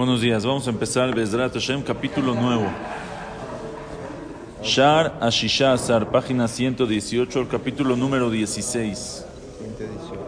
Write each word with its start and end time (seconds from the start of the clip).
Buenos 0.00 0.22
días, 0.22 0.46
vamos 0.46 0.66
a 0.66 0.70
empezar 0.70 1.14
Bezrat 1.14 1.52
Hashem, 1.52 1.82
capítulo 1.82 2.34
nuevo. 2.34 2.64
Shar 4.62 5.18
Ashisha 5.20 5.74
Asar, 5.74 6.10
página 6.10 6.48
118, 6.48 7.38
el 7.38 7.46
capítulo 7.48 7.94
número 7.96 8.30
16. 8.30 9.26
118. 9.58 10.20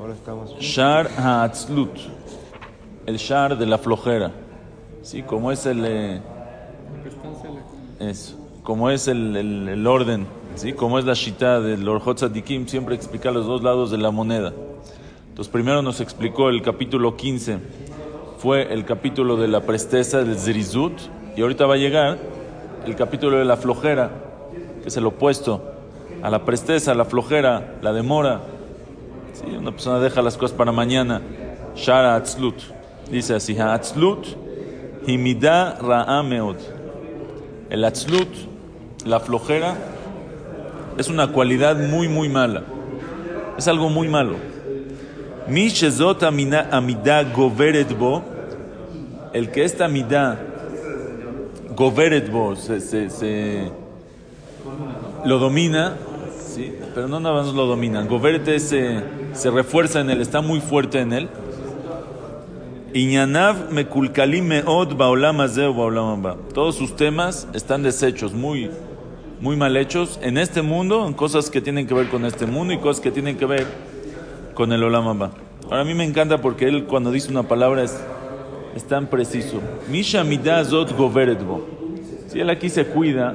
Ahora 0.00 0.14
estamos. 0.14 0.58
Shar 0.60 1.10
Haatzlut, 1.18 1.90
el 3.04 3.18
Shar 3.18 3.58
de 3.58 3.66
la 3.66 3.76
flojera. 3.76 4.32
Sí, 5.02 5.22
como 5.22 5.52
es 5.52 5.66
el. 5.66 5.84
eh, 5.84 6.22
eso, 8.00 8.34
como 8.62 8.88
es 8.88 9.08
el, 9.08 9.36
el- 9.36 9.68
el 9.68 9.86
orden, 9.86 10.26
¿sí? 10.54 10.72
como 10.72 10.98
es 10.98 11.04
la 11.04 11.12
shita 11.12 11.60
del 11.60 11.86
Orjot 11.86 12.16
Tzadikim, 12.16 12.66
siempre 12.66 12.94
explica 12.94 13.30
los 13.30 13.44
dos 13.44 13.62
lados 13.62 13.90
de 13.90 13.98
la 13.98 14.10
moneda. 14.10 14.54
Entonces, 15.38 15.52
primero 15.52 15.82
nos 15.82 16.00
explicó 16.00 16.48
el 16.48 16.62
capítulo 16.62 17.16
15, 17.16 17.58
fue 18.38 18.72
el 18.72 18.84
capítulo 18.84 19.36
de 19.36 19.46
la 19.46 19.60
presteza 19.60 20.24
del 20.24 20.36
Zirizut, 20.36 20.94
y 21.36 21.42
ahorita 21.42 21.64
va 21.64 21.74
a 21.74 21.76
llegar 21.76 22.18
el 22.84 22.96
capítulo 22.96 23.38
de 23.38 23.44
la 23.44 23.56
flojera, 23.56 24.10
que 24.82 24.88
es 24.88 24.96
el 24.96 25.06
opuesto 25.06 25.62
a 26.24 26.28
la 26.28 26.44
presteza, 26.44 26.92
la 26.92 27.04
flojera, 27.04 27.76
la 27.82 27.92
demora. 27.92 28.40
Sí, 29.32 29.44
una 29.56 29.70
persona 29.70 30.00
deja 30.00 30.22
las 30.22 30.36
cosas 30.36 30.56
para 30.56 30.72
mañana. 30.72 31.22
Shara 31.76 32.16
Atzlut. 32.16 32.56
Dice 33.08 33.36
así, 33.36 33.56
Atzlut, 33.56 34.26
Himida 35.06 35.78
Ra'a 35.80 36.20
Meod. 36.24 36.56
El 37.70 37.84
Atzlut, 37.84 38.28
la 39.06 39.20
flojera, 39.20 39.76
es 40.96 41.08
una 41.08 41.30
cualidad 41.30 41.76
muy, 41.76 42.08
muy 42.08 42.28
mala. 42.28 42.64
Es 43.56 43.68
algo 43.68 43.88
muy 43.88 44.08
malo. 44.08 44.57
Mi 45.48 45.68
shezot 45.68 46.22
amina- 46.22 46.68
amida 46.70 47.22
goveret 47.24 47.96
bo, 47.98 48.22
el 49.32 49.50
que 49.50 49.64
esta 49.64 49.86
amida 49.86 50.38
goveret 51.74 52.30
bo, 52.30 52.54
se, 52.56 52.80
se- 52.80 53.08
se- 53.10 53.70
lo 55.24 55.38
domina, 55.38 55.96
¿sí? 56.54 56.72
pero 56.94 57.08
no 57.08 57.18
nada 57.20 57.42
más 57.42 57.54
lo 57.54 57.66
domina. 57.66 58.02
Goveret 58.04 58.58
se, 58.58 59.00
se 59.32 59.50
refuerza 59.50 60.00
en 60.00 60.10
él, 60.10 60.20
está 60.20 60.40
muy 60.42 60.60
fuerte 60.60 61.00
en 61.00 61.12
él. 61.12 61.28
Iñanav 62.94 63.70
mekulkalim 63.70 64.46
meod 64.46 64.96
baolam 64.96 65.38
baolam. 65.38 66.36
Todos 66.54 66.74
sus 66.76 66.94
temas 66.96 67.46
están 67.54 67.82
deshechos, 67.82 68.32
muy, 68.32 68.70
muy 69.40 69.56
mal 69.56 69.76
hechos 69.76 70.18
en 70.22 70.36
este 70.38 70.62
mundo, 70.62 71.06
en 71.06 71.12
cosas 71.14 71.50
que 71.50 71.60
tienen 71.60 71.86
que 71.86 71.94
ver 71.94 72.08
con 72.08 72.24
este 72.24 72.46
mundo 72.46 72.72
y 72.74 72.78
cosas 72.78 73.00
que 73.00 73.10
tienen 73.10 73.36
que 73.36 73.46
ver 73.46 73.66
con 74.58 74.72
el 74.72 74.82
olam 74.82 75.06
haba. 75.06 75.30
Ahora 75.66 75.82
a 75.82 75.84
mí 75.84 75.94
me 75.94 76.02
encanta 76.02 76.38
porque 76.38 76.66
él 76.66 76.86
cuando 76.86 77.12
dice 77.12 77.30
una 77.30 77.44
palabra 77.44 77.84
es, 77.84 77.96
es 78.74 78.82
tan 78.88 79.06
preciso. 79.06 79.60
Misha 79.88 80.24
zot 80.64 80.96
goveret 80.96 81.44
bo. 81.44 81.64
Si 82.26 82.40
él 82.40 82.50
aquí 82.50 82.68
se 82.68 82.86
cuida 82.86 83.34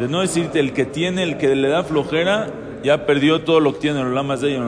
de 0.00 0.08
no 0.08 0.20
decirte 0.20 0.58
el 0.58 0.72
que 0.72 0.84
tiene, 0.84 1.22
el 1.22 1.38
que 1.38 1.54
le 1.54 1.68
da 1.68 1.84
flojera, 1.84 2.48
ya 2.82 3.06
perdió 3.06 3.42
todo 3.42 3.60
lo 3.60 3.74
que 3.74 3.78
tiene 3.82 4.00
el 4.00 4.08
olam 4.08 4.32
hazeh 4.32 4.50
y 4.50 4.54
el. 4.54 4.64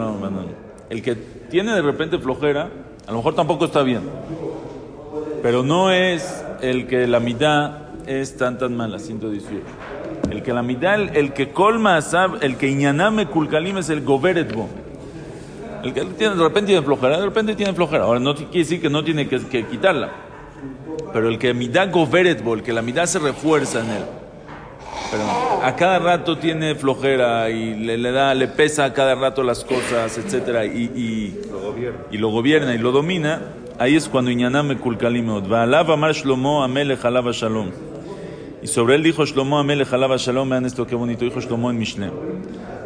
El 0.91 1.03
que 1.03 1.17
tiene 1.17 1.73
de 1.73 1.83
repente 1.83 2.21
flojera, 2.21 2.71
a 3.09 3.11
lo 3.11 3.17
mejor 3.17 3.35
tampoco 3.35 3.65
está 3.65 3.83
bien. 3.83 4.03
Pero 5.43 5.65
no 5.65 5.91
es 5.91 6.45
el 6.63 6.87
que 6.87 7.09
la 7.09 7.19
mitad 7.19 7.79
es 8.07 8.37
tan 8.37 8.59
tan 8.59 8.77
mala, 8.77 9.01
118. 9.01 9.61
El 10.31 10.45
que 10.45 10.53
la 10.53 10.63
mitad, 10.63 10.95
el, 10.95 11.17
el 11.17 11.33
que 11.33 11.51
colma 11.51 11.99
el 12.43 12.57
que 12.57 12.69
iñaname 12.69 13.27
kulkalim 13.27 13.79
es 13.79 13.91
el 13.91 14.03
goberetbo. 14.03 14.69
El 15.83 15.95
que 15.95 16.05
tiene, 16.05 16.35
de 16.35 16.43
repente 16.43 16.69
tiene 16.69 16.83
flojera, 16.83 17.19
de 17.19 17.25
repente 17.25 17.55
tiene 17.55 17.73
flojera. 17.73 18.05
Ahora 18.05 18.21
no 18.21 18.35
quiere 18.35 18.51
decir 18.53 18.81
que 18.81 18.91
no 18.91 19.03
tiene 19.05 19.29
que, 19.29 19.39
que 19.47 19.67
quitarla. 19.67 20.11
Pero 21.13 21.29
el 21.29 21.39
que 21.39 21.55
mitad 21.55 21.91
goberetbo, 21.91 22.55
el 22.55 22.63
que 22.63 22.73
la 22.73 22.83
mitad 22.83 23.07
se 23.07 23.19
refuerza 23.19 23.81
en 23.81 23.91
él. 23.91 24.03
Pero 25.11 25.25
a 25.65 25.75
cada 25.75 25.99
rato 25.99 26.39
tiene 26.39 26.75
flojera 26.75 27.51
y 27.51 27.75
le, 27.75 27.99
le 27.99 28.13
da, 28.13 28.35
le 28.35 28.47
pesa 28.47 28.85
a 28.85 28.93
cada 28.93 29.15
rato 29.15 29.43
las 29.43 29.65
cosas, 29.65 30.17
etcétera, 30.19 30.65
y, 30.65 30.85
y, 30.95 31.41
y 32.13 32.19
lo 32.19 32.29
gobierna 32.29 32.75
y 32.75 32.79
lo 32.79 32.93
domina, 32.93 33.43
ahí 33.79 33.97
es 33.97 34.09
cuando 34.09 34.31
Iñaname 34.31 34.77
Kulkalimot. 34.77 35.49
Va'alav 35.49 35.91
amar 35.91 36.13
Shlomo 36.13 36.63
Amelech 36.63 37.05
alava 37.05 37.33
shalom. 37.33 37.71
Y 38.63 38.69
sobre 38.69 38.95
él 38.95 39.03
dijo 39.03 39.25
Shlomo 39.25 39.59
Amelech 39.59 39.93
alava 39.93 40.17
shalom, 40.17 40.49
vean 40.49 40.67
esto 40.67 40.87
qué 40.87 40.95
bonito, 40.95 41.25
dijo 41.25 41.41
Shlomo 41.41 41.71
en 41.71 41.79
Mishle. 41.79 42.11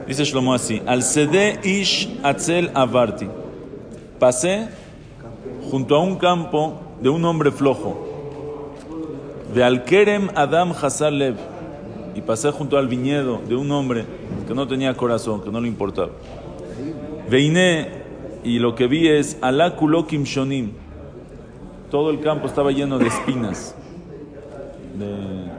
Dice 0.06 0.24
Shlomo 0.24 0.52
así, 0.52 0.82
al 0.86 1.02
sede 1.02 1.60
ish 1.64 2.18
atzel 2.22 2.70
avarti. 2.74 3.26
Pasé 4.18 4.68
junto 5.70 5.96
a 5.96 6.00
un 6.00 6.16
campo 6.16 6.80
de 7.00 7.08
un 7.08 7.24
hombre 7.24 7.50
flojo. 7.50 8.06
De 9.54 9.64
al 9.64 9.84
kerem 9.84 10.28
Adam 10.34 10.72
Hazar 10.72 11.12
Lev. 11.12 11.36
Y 12.14 12.20
pasé 12.20 12.50
junto 12.50 12.76
al 12.76 12.86
viñedo 12.86 13.40
de 13.48 13.56
un 13.56 13.70
hombre 13.72 14.04
que 14.46 14.54
no 14.54 14.68
tenía 14.68 14.94
corazón, 14.94 15.42
que 15.42 15.50
no 15.50 15.60
le 15.60 15.68
importaba. 15.68 16.10
Veiné, 17.28 18.04
y 18.44 18.58
lo 18.58 18.74
que 18.74 18.86
vi 18.86 19.08
es 19.08 19.38
Alá 19.40 19.74
kulokim 19.74 20.24
shonim. 20.24 20.72
Todo 21.90 22.10
el 22.10 22.20
campo 22.20 22.46
estaba 22.46 22.70
lleno 22.70 22.98
de 22.98 23.06
espinas. 23.06 23.74
De 24.98 25.50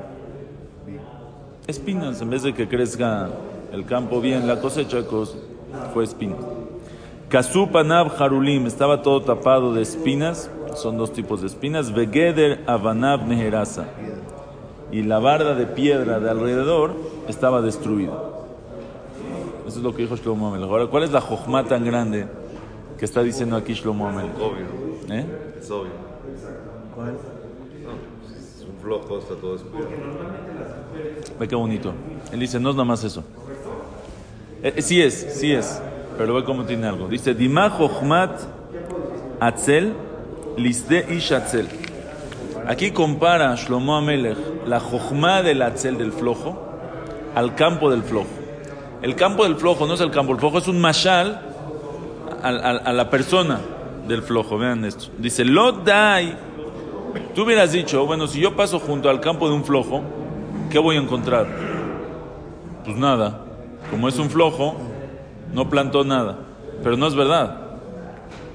espinas, 1.67 2.22
en 2.22 2.29
vez 2.29 2.44
de 2.44 2.53
que 2.53 2.67
crezca 2.67 3.29
el 3.75 3.86
campo 3.86 4.22
bien, 4.22 4.47
la 4.47 4.59
cosecha 4.62 5.00
cos- 5.08 5.36
fue 5.94 6.03
espinas. 6.03 6.40
Kasub 7.30 7.75
anab 7.78 8.12
harulim, 8.22 8.66
estaba 8.66 9.02
todo 9.02 9.22
tapado 9.22 9.74
de 9.74 9.81
espinas, 9.81 10.50
son 10.75 10.97
dos 10.97 11.12
tipos 11.12 11.41
de 11.41 11.47
espinas. 11.47 11.94
Vegeder 11.94 12.64
avanab 12.68 13.28
neherasa. 13.28 13.85
Y 14.91 15.02
la 15.03 15.19
barda 15.19 15.56
de 15.56 15.66
piedra 15.66 16.19
de 16.19 16.30
alrededor 16.30 16.94
estaba 17.28 17.62
destruida. 17.62 18.14
Eso 19.68 19.80
es 19.80 19.84
lo 19.84 19.94
que 19.96 20.03
dijo 20.03 20.16
Shlomo 20.16 20.47
Amelech. 20.50 20.69
Ahora, 20.69 20.88
¿cuál 20.88 21.03
es 21.03 21.12
la 21.12 21.19
jojma 21.22 21.66
tan 21.66 21.84
grande 21.84 22.28
que 22.97 23.03
está 23.06 23.24
diciendo 23.24 23.56
aquí 23.58 23.74
Shlomo 23.74 24.08
Amelech? 24.08 24.35
Obvio, 24.38 24.66
¿Eh? 25.16 25.25
es 25.59 25.69
obvio. 25.72 25.91
¿Cuál? 26.96 27.16
Es 28.38 28.66
un 28.69 28.80
flojo, 28.81 29.18
está 29.18 29.34
todo 29.35 29.53
descuidado. 29.53 29.90
Ve 31.40 31.47
qué 31.47 31.56
bonito. 31.56 31.91
Él 32.31 32.40
dice, 32.40 32.59
no 32.59 32.69
es 32.69 32.75
nada 32.75 32.85
más 32.85 33.03
eso. 33.03 33.24
Eh, 34.63 34.73
eh, 34.77 34.81
sí 34.81 35.01
es, 35.01 35.13
sí 35.39 35.51
es. 35.53 35.81
Pero 36.17 36.33
ve 36.33 36.43
cómo 36.43 36.63
tiene 36.66 36.88
algo. 36.88 37.07
Dice, 37.07 37.33
Dima 37.33 37.69
Jochmat 37.69 38.39
Atzel 39.39 39.93
Lisde 40.57 41.05
Ish 41.09 41.33
Atzel. 41.33 41.67
Aquí 42.67 42.91
compara 42.91 43.53
Shlomo 43.55 43.95
Amelech 43.97 44.38
la 44.66 44.79
Jochma 44.79 45.41
del 45.43 45.61
Atzel 45.61 45.97
del 45.97 46.11
flojo 46.11 46.57
al 47.35 47.53
campo 47.55 47.91
del 47.91 48.01
flojo. 48.03 48.29
El 49.01 49.16
campo 49.16 49.43
del 49.43 49.57
flojo 49.57 49.85
no 49.85 49.93
es 49.93 50.01
el 50.01 50.09
campo 50.09 50.31
del 50.31 50.39
flojo, 50.39 50.57
es 50.57 50.67
un 50.67 50.79
mashal 50.79 51.41
al- 52.41 52.63
al- 52.66 52.81
a, 52.85 52.93
la 52.93 53.09
persona 53.09 53.59
del 54.07 54.22
flojo. 54.23 54.57
Vean 54.57 54.85
esto. 54.85 55.08
Dice, 55.17 55.43
Lot 55.46 55.84
Dai. 55.85 56.35
Tú 57.35 57.43
hubieras 57.43 57.72
dicho, 57.73 58.05
bueno, 58.05 58.25
si 58.28 58.40
yo 58.40 58.55
paso 58.55 58.79
junto 58.79 59.09
al 59.09 59.19
campo 59.19 59.47
de 59.49 59.53
un 59.55 59.63
flojo, 59.66 60.01
¿qué 60.72 60.79
voy 60.79 60.96
a 60.96 60.99
encontrar? 60.99 61.46
Pues 62.85 62.96
nada. 62.97 63.41
Como 63.96 64.09
es 64.09 64.20
un 64.20 64.30
flojo, 64.30 64.76
no 65.53 65.70
plantó 65.70 66.03
nada. 66.03 66.40
Pero 66.84 66.97
no 66.97 67.08
es 67.08 67.16
verdad. 67.16 67.62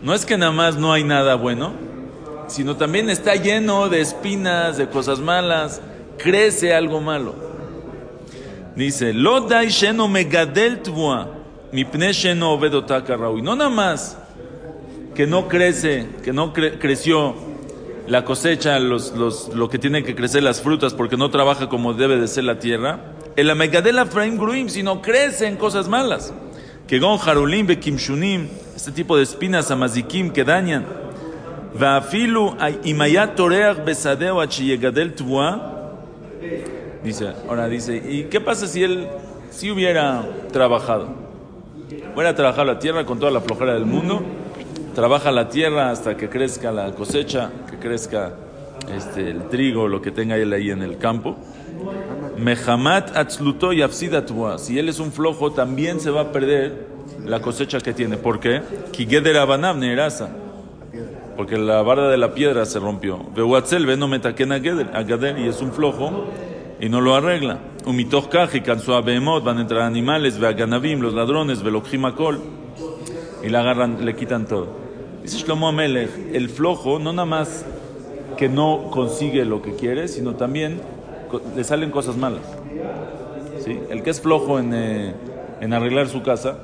No 0.02 0.12
es 0.12 0.26
que 0.26 0.36
nada 0.36 0.52
más 0.52 0.76
no 0.76 0.92
hay 0.92 1.02
nada 1.02 1.34
bueno, 1.34 1.72
sino 2.46 2.76
también 2.76 3.08
está 3.08 3.36
lleno 3.36 3.88
de 3.88 4.02
espinas, 4.02 4.76
de 4.76 4.90
cosas 4.90 5.18
malas. 5.18 5.80
Crece 6.18 6.74
algo 6.74 7.00
malo. 7.00 7.34
Dice, 8.76 9.14
Lo 9.14 9.40
dai 9.40 9.68
sheno 9.68 10.08
megadel 10.08 10.82
tvua, 10.82 11.30
mipne 11.72 12.12
sheno 12.12 12.60
raui". 12.60 13.40
No 13.40 13.56
nada 13.56 13.70
más 13.70 14.18
que 15.14 15.26
no 15.26 15.48
crece, 15.48 16.06
que 16.22 16.34
no 16.34 16.52
cre- 16.52 16.78
creció 16.78 17.34
la 18.06 18.26
cosecha, 18.26 18.78
los, 18.78 19.12
los, 19.16 19.48
lo 19.54 19.70
que 19.70 19.78
tienen 19.78 20.04
que 20.04 20.14
crecer 20.14 20.42
las 20.42 20.60
frutas, 20.60 20.92
porque 20.92 21.16
no 21.16 21.30
trabaja 21.30 21.70
como 21.70 21.94
debe 21.94 22.18
de 22.18 22.28
ser 22.28 22.44
la 22.44 22.58
tierra. 22.58 23.14
El 23.40 23.48
amegadel 23.48 23.98
afraim 23.98 24.36
gruim, 24.36 24.68
sino 24.68 25.00
crece 25.00 25.46
en 25.46 25.56
cosas 25.56 25.88
malas. 25.88 26.30
Que 26.86 26.98
gon 26.98 27.18
harulim 27.18 27.66
be 27.66 27.80
kimshunim, 27.80 28.48
este 28.76 28.92
tipo 28.92 29.16
de 29.16 29.22
espinas 29.22 29.70
amazikim 29.70 30.30
que 30.30 30.44
dañan. 30.44 30.84
Va'afilu 31.72 32.54
imayat 32.84 33.36
toreach 33.36 33.82
besadeo 33.82 34.42
achiyegadel 34.42 35.14
tvua. 35.14 36.02
Dice, 37.02 37.32
ahora 37.48 37.66
dice, 37.66 37.96
¿y 37.96 38.24
qué 38.24 38.42
pasa 38.42 38.66
si 38.66 38.82
él, 38.82 39.08
si 39.48 39.70
hubiera 39.70 40.22
trabajado? 40.52 41.08
Hubiera 42.14 42.34
trabajado 42.34 42.66
la 42.66 42.78
tierra 42.78 43.06
con 43.06 43.18
toda 43.18 43.32
la 43.32 43.40
flojera 43.40 43.72
del 43.72 43.86
mundo, 43.86 44.20
trabaja 44.94 45.32
la 45.32 45.48
tierra 45.48 45.90
hasta 45.90 46.14
que 46.14 46.28
crezca 46.28 46.72
la 46.72 46.92
cosecha, 46.92 47.50
que 47.70 47.78
crezca 47.78 48.34
este, 48.94 49.30
el 49.30 49.48
trigo, 49.48 49.88
lo 49.88 50.02
que 50.02 50.10
tenga 50.10 50.36
él 50.36 50.52
ahí 50.52 50.70
en 50.70 50.82
el 50.82 50.98
campo. 50.98 51.38
Mehamat 52.40 53.16
atzluto 53.16 53.72
y. 53.72 53.82
Si 54.58 54.78
él 54.78 54.88
es 54.88 54.98
un 54.98 55.12
flojo, 55.12 55.52
también 55.52 56.00
se 56.00 56.10
va 56.10 56.22
a 56.22 56.32
perder 56.32 56.86
la 57.24 57.40
cosecha 57.40 57.80
que 57.80 57.92
tiene. 57.92 58.16
¿Por 58.16 58.40
qué? 58.40 58.62
Porque 61.36 61.56
la 61.56 61.82
barda 61.82 62.10
de 62.10 62.16
la 62.16 62.34
piedra 62.34 62.64
se 62.66 62.78
rompió. 62.78 63.18
Veuatzel 63.34 63.86
veno 63.86 64.08
metaken 64.08 64.52
a 64.52 64.58
gader 64.58 65.38
y 65.38 65.48
es 65.48 65.60
un 65.60 65.72
flojo 65.72 66.26
y 66.80 66.88
no 66.88 67.00
lo 67.00 67.14
arregla. 67.14 67.58
Umitoch 67.86 68.28
kaji 68.28 68.60
cansó 68.60 68.94
a 68.94 69.00
Behemot, 69.00 69.42
van 69.44 69.58
a 69.58 69.60
entrar 69.62 69.82
animales, 69.82 70.38
ve 70.38 70.48
a 70.48 70.52
ganavim, 70.52 71.00
los 71.00 71.14
ladrones, 71.14 71.62
ve 71.62 71.72
kol 72.16 72.40
y 73.42 73.48
le 73.48 73.56
agarran, 73.56 74.04
le 74.04 74.14
quitan 74.16 74.46
todo. 74.46 74.68
Dice 75.22 75.38
Shlomo 75.38 75.68
Amelech, 75.68 76.10
el 76.34 76.48
flojo 76.48 76.98
no 76.98 77.12
nada 77.12 77.26
más 77.26 77.64
que 78.36 78.48
no 78.48 78.88
consigue 78.90 79.44
lo 79.44 79.62
que 79.62 79.74
quiere, 79.74 80.08
sino 80.08 80.34
también 80.34 80.80
le 81.54 81.64
salen 81.64 81.90
cosas 81.90 82.16
malas. 82.16 82.42
¿Sí? 83.64 83.78
El 83.90 84.02
que 84.02 84.10
es 84.10 84.20
flojo 84.20 84.58
en, 84.58 84.72
eh, 84.74 85.14
en 85.60 85.72
arreglar 85.72 86.08
su 86.08 86.22
casa, 86.22 86.58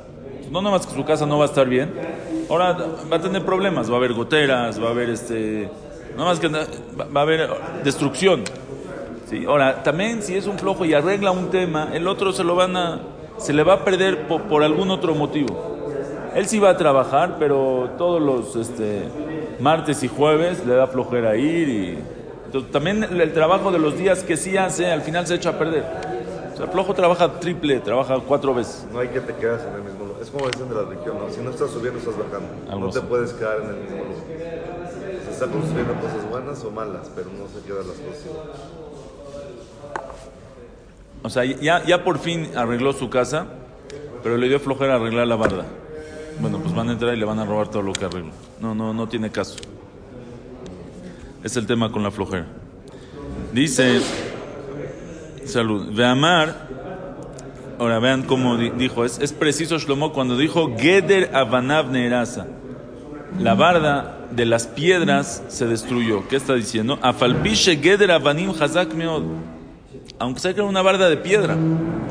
no 0.51 0.63
nada 0.63 0.77
más 0.77 0.87
que 0.87 0.95
su 0.95 1.05
casa 1.05 1.27
no 1.27 1.39
va 1.39 1.45
a 1.45 1.49
estar 1.49 1.69
bien, 1.69 1.93
ahora 2.49 2.77
va 3.11 3.17
a 3.17 3.21
tener 3.21 3.45
problemas, 3.45 3.91
va 3.91 3.95
a 3.95 3.99
haber 3.99 4.15
goteras, 4.15 4.83
va 4.83 4.89
a 4.89 4.91
haber 4.91 5.11
este, 5.11 5.69
nada 6.17 6.31
más 6.31 6.41
que 6.41 6.49
va 6.49 7.21
a 7.21 7.23
haber 7.23 7.49
destrucción. 7.85 8.45
¿Sí? 9.29 9.45
Ahora, 9.45 9.83
también 9.83 10.23
si 10.23 10.37
es 10.37 10.47
un 10.47 10.59
flojo 10.59 10.85
y 10.85 10.95
arregla 10.95 11.33
un 11.33 11.51
tema, 11.51 11.91
el 11.93 12.07
otro 12.07 12.33
se 12.33 12.45
lo 12.45 12.55
van 12.55 12.77
a, 12.77 13.01
se 13.39 13.53
le 13.53 13.65
va 13.65 13.75
a 13.75 13.85
perder 13.85 14.29
por, 14.29 14.43
por 14.43 14.63
algún 14.63 14.91
otro 14.91 15.15
motivo. 15.15 15.77
Él 16.35 16.47
sí 16.47 16.59
va 16.59 16.71
a 16.71 16.77
trabajar, 16.77 17.37
pero 17.39 17.91
todos 17.99 18.21
los 18.21 18.55
este, 18.57 19.03
martes 19.59 20.03
y 20.03 20.09
jueves 20.09 20.65
le 20.67 20.75
da 20.75 20.87
flojera 20.87 21.37
ir 21.37 21.69
y 21.69 21.99
entonces, 22.57 22.73
también 22.73 23.05
el, 23.05 23.33
trabajo 23.33 23.71
de 23.71 23.79
los 23.79 23.99
días 23.99 24.23
que 24.23 24.37
sí 24.37 24.57
hace, 24.57 24.91
al 24.91 25.03
final 25.03 25.27
se 25.27 25.35
echa 25.35 25.51
a 25.51 25.59
perder. 25.59 25.85
O 26.53 26.57
sea, 26.57 26.65
el 26.65 26.73
flojo 26.73 26.95
trabaja 26.95 27.39
triple, 27.39 27.81
trabaja 27.81 28.19
cuatro 28.27 28.55
veces. 28.55 28.87
No 28.91 29.01
hay 29.01 29.09
que 29.09 29.21
te 29.21 29.35
quedas 29.35 29.63
en 29.67 29.75
el 29.75 29.83
mismo 29.83 30.07
lugar. 30.07 30.23
Es 30.23 30.31
como 30.31 30.49
dicen 30.49 30.69
de 30.71 30.75
la 30.75 30.83
religión, 30.83 31.19
¿no? 31.19 31.31
Si 31.31 31.41
no 31.43 31.51
estás 31.51 31.71
subiendo, 31.71 31.99
estás 31.99 32.15
bajando. 32.17 32.79
no 32.81 32.91
te 32.91 33.01
puedes 33.03 33.35
quedar 33.35 33.61
en 33.61 33.69
el 33.69 33.77
mismo 33.77 34.05
lugar. 34.05 34.17
Se 35.25 35.31
está 35.33 35.47
construyendo 35.49 35.95
cosas 36.01 36.31
buenas 36.31 36.65
o 36.65 36.71
malas, 36.71 37.11
pero 37.15 37.29
no 37.31 37.47
se 37.49 37.67
quedan 37.67 37.87
las 37.89 37.99
cosas 37.99 38.25
O 41.23 41.29
sea, 41.29 41.45
ya, 41.45 41.85
ya 41.85 42.05
por 42.05 42.19
fin 42.19 42.57
arregló 42.57 42.95
su 42.95 43.11
casa, 43.11 43.47
pero 44.23 44.39
le 44.39 44.49
dio 44.49 44.59
flojera 44.61 44.95
arreglar 44.95 45.27
la 45.27 45.37
barda. 45.37 45.67
Bueno, 46.41 46.59
pues 46.59 46.75
van 46.75 46.89
a 46.89 46.93
entrar 46.93 47.15
y 47.15 47.19
le 47.19 47.27
van 47.27 47.39
a 47.39 47.45
robar 47.45 47.69
todo 47.69 47.83
lo 47.83 47.93
que 47.93 48.07
arregló. 48.07 48.33
No, 48.61 48.75
no, 48.75 48.95
no 48.95 49.07
tiene 49.09 49.31
caso. 49.31 49.57
Es 51.43 51.57
el 51.57 51.67
tema 51.67 51.93
con 51.93 52.03
la 52.03 52.11
flojera. 52.11 52.47
Dice, 53.53 54.01
salud, 55.45 55.95
Veamar, 55.95 56.69
ahora 57.79 57.99
vean 57.99 58.23
cómo 58.23 58.57
dijo, 58.57 59.05
es, 59.05 59.33
preciso 59.33 59.79
Shlomo 59.79 60.13
cuando 60.13 60.37
dijo 60.37 60.77
Geder 60.77 61.35
Avanav 61.35 61.91
Neerasa. 61.91 62.47
La 63.41 63.55
barda 63.55 64.27
de 64.31 64.47
las 64.47 64.67
piedras 64.67 65.43
se 65.49 65.67
destruyó. 65.67 66.27
¿Qué 66.29 66.37
está 66.37 66.55
diciendo? 66.55 66.99
Afalpishe 67.03 67.77
Geder 67.77 68.11
Avanim 68.11 68.51
Hazak 68.51 68.95
Meod. 68.95 69.25
Aunque 70.19 70.41
sea 70.41 70.55
que 70.55 70.61
era 70.61 70.69
una 70.69 70.83
barda 70.83 71.09
de 71.09 71.17
piedra. 71.17 71.57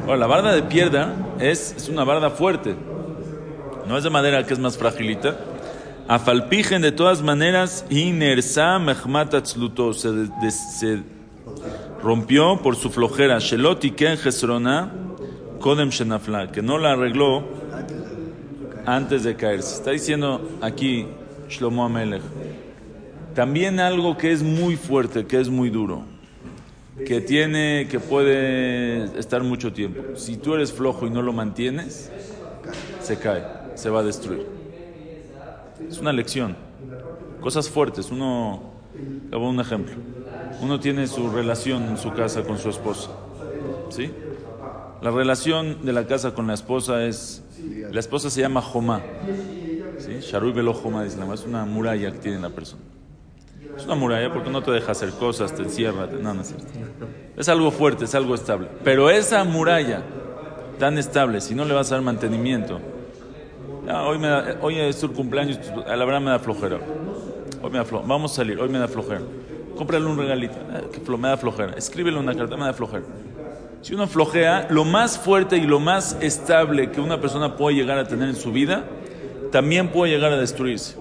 Ahora, 0.03 0.17
la 0.17 0.27
barda 0.27 0.53
de 0.53 0.63
piedra 0.63 1.13
es, 1.39 1.73
es 1.75 1.89
una 1.89 2.03
barda 2.03 2.29
fuerte. 2.29 2.75
No 3.87 3.97
es 3.97 4.03
de 4.03 4.09
madera 4.09 4.45
que 4.45 4.53
es 4.53 4.59
más 4.59 4.77
fragilita. 4.77 5.37
Afalpijen 6.07 6.83
de 6.83 6.91
todas 6.91 7.23
maneras, 7.23 7.85
inersa 7.89 8.77
mechmatatzluto, 8.77 9.93
se, 9.93 10.11
se 10.51 10.99
rompió 12.03 12.61
por 12.61 12.75
su 12.75 12.91
flojera. 12.91 13.39
Sheloti 13.39 13.91
ken 13.91 14.17
kodem 15.59 15.89
shenafla, 15.89 16.51
que 16.51 16.61
no 16.61 16.77
la 16.77 16.91
arregló 16.91 17.43
antes 18.85 19.23
de 19.23 19.35
caerse. 19.35 19.75
Está 19.75 19.91
diciendo 19.91 20.47
aquí 20.61 21.07
Shlomo 21.49 21.83
Amelech. 21.85 22.21
También 23.33 23.79
algo 23.79 24.15
que 24.15 24.31
es 24.31 24.43
muy 24.43 24.75
fuerte, 24.75 25.25
que 25.25 25.39
es 25.39 25.49
muy 25.49 25.71
duro, 25.71 26.03
que 27.05 27.19
tiene, 27.19 27.87
que 27.89 27.99
puede 27.99 29.19
estar 29.19 29.43
mucho 29.43 29.73
tiempo. 29.73 30.15
Si 30.15 30.37
tú 30.37 30.53
eres 30.53 30.71
flojo 30.71 31.07
y 31.07 31.09
no 31.09 31.23
lo 31.23 31.33
mantienes, 31.33 32.11
se 33.01 33.17
cae, 33.17 33.43
se 33.73 33.89
va 33.89 34.01
a 34.01 34.03
destruir. 34.03 34.54
Es 35.89 35.99
una 35.99 36.13
lección. 36.13 36.55
Cosas 37.41 37.69
fuertes. 37.69 38.11
Uno, 38.11 38.61
hago 39.31 39.49
un 39.49 39.59
ejemplo. 39.59 39.95
Uno 40.61 40.79
tiene 40.79 41.07
su 41.07 41.29
relación 41.29 41.83
en 41.83 41.97
su 41.97 42.13
casa 42.13 42.43
con 42.43 42.57
su 42.57 42.69
esposa. 42.69 43.09
¿Sí? 43.89 44.11
La 45.01 45.11
relación 45.11 45.85
de 45.85 45.93
la 45.93 46.07
casa 46.07 46.33
con 46.33 46.47
la 46.47 46.53
esposa 46.53 47.05
es. 47.05 47.43
La 47.91 47.99
esposa 47.99 48.29
se 48.29 48.41
llama 48.41 48.61
Jomá. 48.61 49.01
¿Sí? 49.99 50.19
Sharuy 50.21 50.51
Velo 50.51 50.73
Jomá 50.73 51.05
es 51.05 51.17
una 51.45 51.65
muralla 51.65 52.11
que 52.11 52.19
tiene 52.19 52.39
la 52.39 52.49
persona. 52.49 52.81
Es 53.77 53.85
una 53.85 53.95
muralla 53.95 54.31
porque 54.31 54.49
no 54.49 54.63
te 54.63 54.71
deja 54.71 54.93
hacer 54.93 55.09
cosas, 55.11 55.53
te 55.53 55.63
encierra, 55.63 56.09
te, 56.09 56.15
no, 56.15 56.33
no 56.33 56.41
es 56.41 56.47
cierto. 56.47 56.65
Es 57.35 57.49
algo 57.49 57.71
fuerte, 57.71 58.05
es 58.05 58.15
algo 58.15 58.33
estable. 58.33 58.69
Pero 58.83 59.09
esa 59.09 59.43
muralla 59.43 60.03
tan 60.79 60.97
estable, 60.97 61.41
si 61.41 61.55
no 61.55 61.65
le 61.65 61.73
vas 61.73 61.91
a 61.91 61.95
dar 61.95 62.03
mantenimiento, 62.03 62.79
hoy, 63.87 64.17
me 64.17 64.29
hoy 64.61 64.79
es 64.79 64.95
su 64.97 65.11
cumpleaños, 65.11 65.59
a 65.87 65.95
la 65.95 66.05
verdad 66.05 66.21
me 66.21 66.31
da 66.31 66.39
flojera. 66.39 66.79
Hoy 67.61 67.71
me 67.71 67.77
da 67.77 67.85
flojera. 67.85 68.07
Vamos 68.07 68.33
a 68.33 68.35
salir, 68.35 68.59
hoy 68.59 68.69
me 68.69 68.79
da 68.79 68.87
flojera. 68.87 69.21
Cómprale 69.75 70.05
un 70.05 70.17
regalito, 70.17 70.55
eh, 70.55 70.89
que 70.91 71.17
me 71.17 71.27
da 71.27 71.37
flojera. 71.37 71.73
Escríbele 71.73 72.17
una 72.17 72.35
carta, 72.35 72.55
me 72.55 72.65
da 72.65 72.73
flojera. 72.73 73.03
Si 73.81 73.93
uno 73.93 74.07
flojea, 74.07 74.67
lo 74.71 74.83
más 74.83 75.17
fuerte 75.17 75.57
y 75.57 75.61
lo 75.61 75.79
más 75.79 76.17
estable 76.21 76.89
que 76.89 76.99
una 76.99 77.21
persona 77.21 77.55
puede 77.55 77.75
llegar 77.75 77.97
a 77.99 78.07
tener 78.07 78.29
en 78.29 78.35
su 78.35 78.51
vida, 78.51 78.83
también 79.51 79.89
puede 79.89 80.11
llegar 80.11 80.31
a 80.31 80.37
destruirse. 80.37 80.95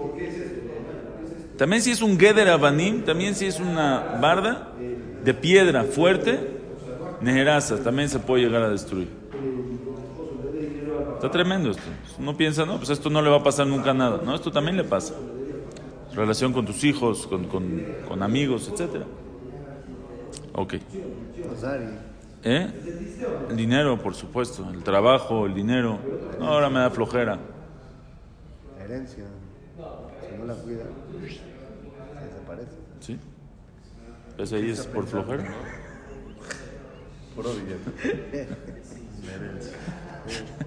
También 1.57 1.81
si 1.81 1.91
es 1.91 2.01
un 2.01 2.19
Geder 2.19 2.49
Avanim, 2.49 3.03
también 3.03 3.33
si 3.33 3.45
es 3.45 3.59
una 3.59 4.17
barda 4.21 4.73
de 5.23 5.33
piedra 5.33 5.83
fuerte, 5.83 6.55
Nejerasa, 7.21 7.81
también 7.81 8.09
se 8.09 8.19
puede 8.19 8.43
llegar 8.43 8.61
a 8.61 8.69
destruir. 8.69 9.07
Está 11.15 11.31
tremendo 11.31 11.71
esto. 11.71 11.83
Uno 12.19 12.35
piensa, 12.35 12.65
no, 12.65 12.77
pues 12.77 12.89
esto 12.89 13.09
no 13.09 13.21
le 13.21 13.29
va 13.29 13.37
a 13.37 13.43
pasar 13.43 13.65
nunca 13.67 13.93
nada. 13.93 14.21
No, 14.23 14.35
esto 14.35 14.51
también 14.51 14.77
le 14.77 14.83
pasa. 14.83 15.13
Relación 16.13 16.53
con 16.53 16.65
tus 16.65 16.83
hijos, 16.83 17.25
con, 17.27 17.45
con, 17.45 17.83
con 18.07 18.21
amigos, 18.21 18.69
etc. 18.69 19.03
Ok. 20.53 20.75
¿Eh? 22.43 22.71
El 23.49 23.55
dinero, 23.57 23.97
por 23.97 24.13
supuesto. 24.13 24.69
El 24.71 24.83
trabajo, 24.83 25.45
el 25.45 25.53
dinero. 25.53 25.99
No, 26.39 26.47
ahora 26.47 26.69
me 26.69 26.79
da 26.79 26.89
flojera. 26.91 27.39
La 28.77 28.85
herencia, 28.85 29.25
si 30.29 30.37
no 30.37 30.45
la 30.45 30.53
cuida, 30.53 30.83
se 32.19 32.25
desaparece. 32.25 32.77
¿Sí? 32.99 33.19
¿Ese 34.37 34.55
ahí 34.57 34.69
es 34.69 34.85
por 34.85 35.07
flojera? 35.07 35.45
Puro 37.35 37.49
billete. 37.53 38.47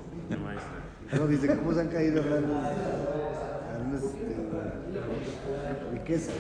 Herencia. 0.49 0.79
No, 1.13 1.27
dice, 1.27 1.57
¿cómo 1.57 1.73
se 1.73 1.81
han 1.81 1.89
caído 1.89 2.23
hablando? 2.23 2.61
Riqueza. 5.93 6.33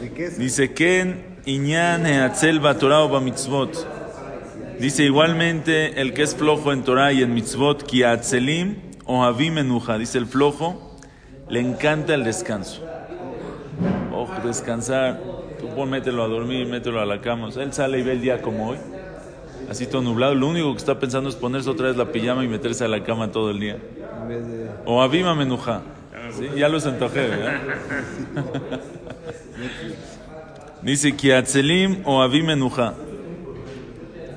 Riqueza. 0.00 0.38
Dice, 0.38 0.72
Ken 0.72 1.24
Torah 2.78 3.20
mitzvot. 3.20 3.86
Dice 4.78 5.04
igualmente 5.04 6.00
el 6.00 6.14
que 6.14 6.22
es 6.22 6.34
flojo 6.36 6.72
en 6.72 6.84
Torah 6.84 7.12
y 7.12 7.22
en 7.22 7.34
mitzvot, 7.34 7.82
ki 7.82 8.04
atzelim 8.04 8.76
o 9.04 9.24
avim 9.24 9.58
enuja. 9.58 9.98
Dice 9.98 10.18
el 10.18 10.26
flojo, 10.26 10.96
le 11.48 11.60
encanta 11.60 12.14
el 12.14 12.24
descanso. 12.24 12.86
Ojo, 14.12 14.32
descansar. 14.46 15.20
Tú 15.58 15.86
mételo 15.86 16.22
a 16.22 16.28
dormir, 16.28 16.66
mételo 16.66 17.00
a 17.00 17.06
la 17.06 17.20
cama. 17.20 17.48
él 17.56 17.72
sale 17.72 17.98
y 17.98 18.02
ve 18.02 18.12
el 18.12 18.20
día 18.22 18.40
como 18.40 18.68
hoy 18.68 18.78
así 19.70 19.86
todo 19.86 20.02
nublado, 20.02 20.34
lo 20.34 20.48
único 20.48 20.72
que 20.72 20.78
está 20.78 20.98
pensando 20.98 21.30
es 21.30 21.36
ponerse 21.36 21.70
otra 21.70 21.86
vez 21.86 21.96
la 21.96 22.10
pijama 22.10 22.44
y 22.44 22.48
meterse 22.48 22.84
a 22.84 22.88
la 22.88 23.04
cama 23.04 23.30
todo 23.30 23.50
el 23.50 23.60
día. 23.60 23.78
O 24.84 25.00
avima 25.00 25.34
menuja. 25.34 25.82
¿Sí? 26.36 26.48
Ya 26.56 26.68
los 26.68 26.84
antojé, 26.86 27.28
¿verdad? 27.28 27.60
Dice 30.82 31.14
Kiatzelim 31.14 32.02
o 32.04 32.20
avim 32.20 32.46
menuja. 32.46 32.94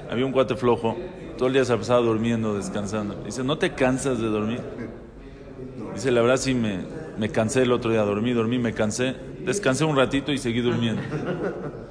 Había 0.10 0.25
un 0.25 0.32
cuate 0.32 0.56
flojo, 0.56 0.96
todo 1.38 1.48
el 1.48 1.54
día 1.54 1.66
se 1.66 1.74
ha 1.74 1.78
pasado 1.78 2.04
durmiendo, 2.04 2.56
descansando. 2.56 3.16
Dice, 3.25 3.44
¿no 3.44 3.58
te 3.58 3.74
cansas 3.74 4.20
de 4.20 4.28
dormir? 4.28 4.62
Dice, 5.96 6.12
la 6.12 6.22
verdad 6.22 6.38
sí 6.38 6.54
me, 6.54 6.80
me 7.18 7.30
cansé 7.30 7.63
el 7.63 7.72
otro 7.72 7.90
día, 7.90 8.02
dormí, 8.02 8.34
dormí, 8.34 8.60
me 8.60 8.74
cansé. 8.74 9.16
Descansé 9.44 9.84
un 9.84 9.96
ratito 9.96 10.32
y 10.32 10.38
seguí 10.38 10.62
durmiendo. 10.62 11.02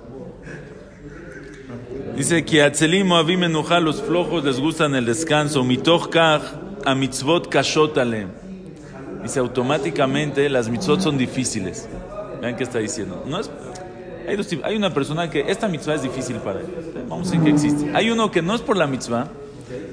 Dice 2.17 2.45
que 2.45 2.63
Atzelim 2.63 3.07
Moabim 3.07 3.41
Menuja, 3.41 3.81
los 3.81 4.03
flojos 4.03 4.45
les 4.45 4.61
gustan 4.61 4.95
el 4.95 5.07
descanso. 5.07 5.65
Mitoch 5.65 6.11
kach 6.11 6.43
a 6.85 6.95
mitzvot 6.95 7.49
kashot 7.49 7.97
alem. 7.97 8.29
Dice 9.23 9.39
automáticamente 9.41 10.49
las 10.51 10.69
mitzvot 10.69 11.01
son 11.01 11.17
difíciles. 11.17 11.89
Vean 12.41 12.57
qué 12.57 12.65
está 12.65 12.81
diciendo. 12.81 13.25
No 13.27 13.41
es, 13.41 13.51
hay, 14.29 14.37
hay 14.63 14.77
una 14.77 14.93
persona 14.93 15.31
que 15.31 15.45
esta 15.49 15.69
mitzvah 15.69 15.95
es 15.95 16.03
difícil 16.03 16.37
para 16.37 16.61
él. 16.61 16.67
Vamos 17.09 17.29
a 17.29 17.31
decir 17.31 17.45
que 17.45 17.51
existe. 17.51 17.91
Hay 17.95 18.11
uno 18.11 18.31
que 18.31 18.43
no 18.43 18.55
es 18.55 18.61
por 18.61 18.77
la 18.77 18.87
mitzvah. 18.87 19.29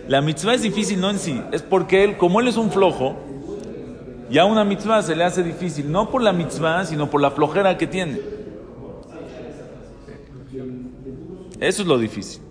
La 0.09 0.21
mitzvah 0.21 0.55
es 0.55 0.61
difícil 0.61 0.99
no 0.99 1.09
en 1.09 1.19
sí, 1.19 1.39
es 1.51 1.61
porque 1.61 2.03
él, 2.03 2.17
como 2.17 2.39
él 2.41 2.47
es 2.47 2.57
un 2.57 2.71
flojo, 2.71 3.15
ya 4.29 4.43
una 4.45 4.63
mitzvah 4.63 5.03
se 5.03 5.15
le 5.15 5.23
hace 5.23 5.43
difícil, 5.43 5.91
no 5.91 6.09
por 6.09 6.21
la 6.21 6.33
mitzvah, 6.33 6.85
sino 6.85 7.09
por 7.09 7.21
la 7.21 7.31
flojera 7.31 7.77
que 7.77 7.87
tiene. 7.87 8.19
Eso 11.59 11.81
es 11.81 11.87
lo 11.87 11.97
difícil. 11.97 12.41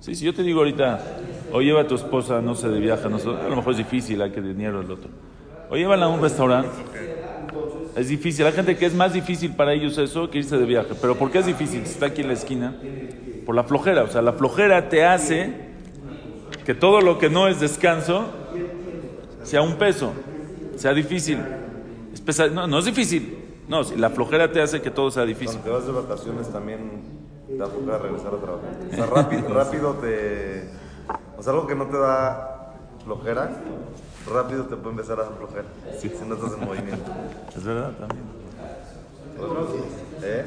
Sí, 0.00 0.14
si 0.14 0.24
yo 0.24 0.34
te 0.34 0.42
digo 0.42 0.58
ahorita, 0.60 1.00
o 1.52 1.60
lleva 1.60 1.82
a 1.82 1.86
tu 1.86 1.94
esposa, 1.94 2.40
no 2.40 2.54
sé, 2.54 2.68
de 2.68 2.80
viaje, 2.80 3.08
no 3.08 3.18
sé, 3.18 3.28
a 3.28 3.48
lo 3.48 3.56
mejor 3.56 3.72
es 3.72 3.78
difícil, 3.78 4.20
hay 4.20 4.30
que 4.30 4.40
dinero 4.40 4.80
el 4.80 4.90
otro. 4.90 5.10
O 5.70 5.76
llévala 5.76 6.06
a 6.06 6.08
un 6.08 6.20
restaurante. 6.20 6.70
Es 7.96 8.08
difícil. 8.08 8.44
Hay 8.46 8.52
gente 8.52 8.76
que 8.76 8.86
es 8.86 8.94
más 8.94 9.14
difícil 9.14 9.54
para 9.54 9.72
ellos 9.72 9.96
eso 9.98 10.30
que 10.30 10.38
irse 10.38 10.58
de 10.58 10.66
viaje. 10.66 10.90
Pero 11.00 11.16
¿por 11.16 11.30
qué 11.30 11.38
es 11.38 11.46
difícil? 11.46 11.86
Si 11.86 11.92
está 11.92 12.06
aquí 12.06 12.20
en 12.20 12.28
la 12.28 12.34
esquina. 12.34 12.76
Por 13.44 13.54
la 13.54 13.64
flojera. 13.64 14.02
O 14.02 14.08
sea, 14.08 14.22
la 14.22 14.34
flojera 14.34 14.88
te 14.88 15.04
hace 15.04 15.52
que 16.64 16.74
todo 16.74 17.00
lo 17.00 17.18
que 17.18 17.30
no 17.30 17.48
es 17.48 17.58
descanso 17.58 18.26
sea 19.42 19.62
un 19.62 19.76
peso, 19.76 20.12
sea 20.76 20.92
difícil. 20.92 21.38
Es. 22.12 22.52
No, 22.52 22.66
no 22.66 22.78
es 22.78 22.84
difícil. 22.84 23.38
No, 23.68 23.82
la 23.96 24.10
flojera 24.10 24.52
te 24.52 24.60
hace 24.60 24.82
que 24.82 24.90
todo 24.90 25.10
sea 25.10 25.24
difícil. 25.24 25.60
Te 25.60 25.70
vas 25.70 25.86
de 25.86 25.92
vacaciones 25.92 26.52
también 26.52 27.15
te 27.56 27.62
da 27.62 27.68
flojera 27.68 27.98
regresar 27.98 28.34
a 28.34 28.38
trabajar. 28.38 28.70
O 28.90 28.94
sea, 28.94 29.06
rápido, 29.06 29.48
rápido 29.54 29.92
te... 29.94 30.68
O 31.38 31.42
sea, 31.42 31.52
algo 31.52 31.66
que 31.66 31.74
no 31.74 31.86
te 31.86 31.96
da 31.96 32.74
flojera, 33.04 33.50
rápido 34.30 34.64
te 34.64 34.76
puede 34.76 34.90
empezar 34.90 35.20
a 35.20 35.24
dar 35.24 35.32
flojera. 35.36 35.64
Si 35.98 36.08
no 36.26 36.34
estás 36.34 36.52
en 36.52 36.66
movimiento. 36.66 37.12
Es 37.56 37.64
verdad 37.64 37.92
también. 37.98 38.46
¿Eh? 40.22 40.44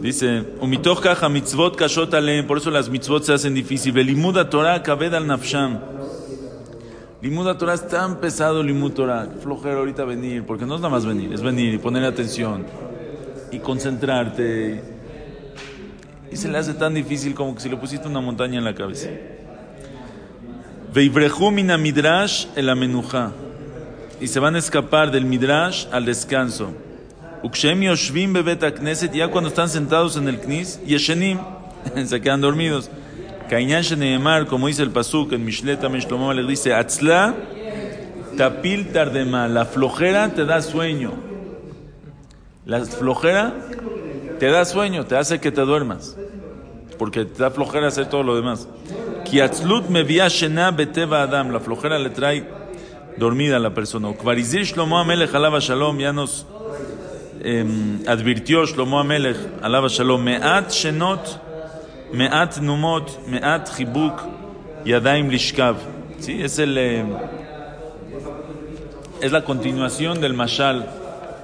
Dice, 0.00 0.54
umitoch 0.60 1.04
mitzvot 1.28 1.76
kashot 1.76 2.14
por 2.46 2.58
eso 2.58 2.70
las 2.70 2.88
mitzvot 2.88 3.24
se 3.24 3.32
hacen 3.32 3.54
difíciles. 3.54 4.06
Limuda 4.06 4.48
Torah 4.48 4.82
kabed 4.82 5.14
al 5.14 5.26
nafsham. 5.26 5.80
Limuda 7.20 7.56
Torah 7.58 7.74
es 7.74 7.88
tan 7.88 8.20
pesado, 8.20 8.62
limud 8.62 8.92
Torah. 8.92 9.28
Qué 9.32 9.40
flojera 9.40 9.78
ahorita 9.78 10.04
venir, 10.04 10.44
porque 10.46 10.66
no 10.66 10.76
es 10.76 10.80
nada 10.80 10.90
más 10.90 11.06
venir, 11.06 11.32
es 11.32 11.42
venir 11.42 11.74
y 11.74 11.78
poner 11.78 12.04
atención 12.04 12.64
y 13.50 13.58
concentrarte. 13.58 14.93
Y 16.34 16.36
se 16.36 16.48
le 16.48 16.58
hace 16.58 16.74
tan 16.74 16.92
difícil 16.92 17.32
como 17.32 17.54
que 17.54 17.60
si 17.60 17.68
le 17.68 17.76
pusiste 17.76 18.08
una 18.08 18.20
montaña 18.20 18.58
en 18.58 18.64
la 18.64 18.74
cabeza. 18.74 19.08
Veibrehu 20.92 21.52
mina 21.52 21.78
midrash 21.78 22.46
el 22.56 22.68
amenuja. 22.70 23.30
Y 24.20 24.26
se 24.26 24.40
van 24.40 24.56
a 24.56 24.58
escapar 24.58 25.12
del 25.12 25.26
midrash 25.26 25.86
al 25.92 26.04
descanso. 26.04 26.72
Ukshem 27.44 27.82
yoshvim 27.82 28.32
bebet 28.32 28.64
knesset, 28.74 29.12
ya 29.12 29.28
cuando 29.28 29.48
están 29.48 29.68
sentados 29.68 30.16
en 30.16 30.26
el 30.26 30.40
knis, 30.40 30.80
yeshenim, 30.84 31.38
se 32.04 32.20
quedan 32.20 32.40
dormidos. 32.40 32.90
Kainyan 33.48 33.82
sheneemar, 33.82 34.46
como 34.46 34.66
dice 34.66 34.82
el 34.82 34.90
pasuk 34.90 35.34
en 35.34 35.44
Mishlet 35.44 35.82
Shlomo 35.82 36.32
le 36.32 36.42
dice, 36.42 36.74
atzla 36.74 37.36
tapil 38.36 38.88
tardema, 38.88 39.46
la 39.46 39.66
flojera 39.66 40.30
te 40.30 40.44
da 40.44 40.60
sueño. 40.60 41.12
La 42.66 42.84
flojera 42.84 43.54
te 44.40 44.46
da 44.46 44.64
sueño, 44.64 45.06
te 45.06 45.16
hace 45.16 45.38
que 45.38 45.52
te 45.52 45.60
duermas. 45.60 46.16
Porque 46.98 47.24
te 47.24 47.42
da 47.42 47.50
flojera 47.50 47.88
hacer 47.88 48.08
todo 48.08 48.22
lo 48.22 48.36
demás. 48.36 48.68
Kiatzlut 49.24 49.88
me 49.88 50.02
via 50.02 50.28
shena 50.28 50.70
beteva 50.70 51.22
adam, 51.22 51.50
la 51.50 51.60
flojera 51.60 51.98
le 51.98 52.10
trae 52.10 52.46
dormida 53.16 53.56
a 53.56 53.58
la 53.58 53.74
persona. 53.74 54.08
Ukvarizir 54.08 54.64
Shlomo 54.64 54.98
Amelech 54.98 55.34
alaba 55.34 55.60
shalom, 55.60 55.98
ya 55.98 56.12
nos 56.12 56.46
eh, 57.40 57.64
advirtió 58.06 58.66
Shlomo 58.66 58.98
Amelech 59.00 59.36
alaba 59.62 59.88
shalom, 59.88 60.22
me'at 60.22 60.70
shenot, 60.70 61.40
me'at 62.12 62.60
numot, 62.60 63.26
me'at 63.26 63.76
chibuk, 63.76 64.20
yadaim 64.84 65.28
lishkav. 65.30 65.76
¿Sí? 66.18 66.42
Es 66.42 66.58
el... 66.58 66.76
Eh, 66.78 67.04
es 69.20 69.32
la 69.32 69.44
continuación 69.44 70.20
del 70.20 70.34
mashal 70.34 70.86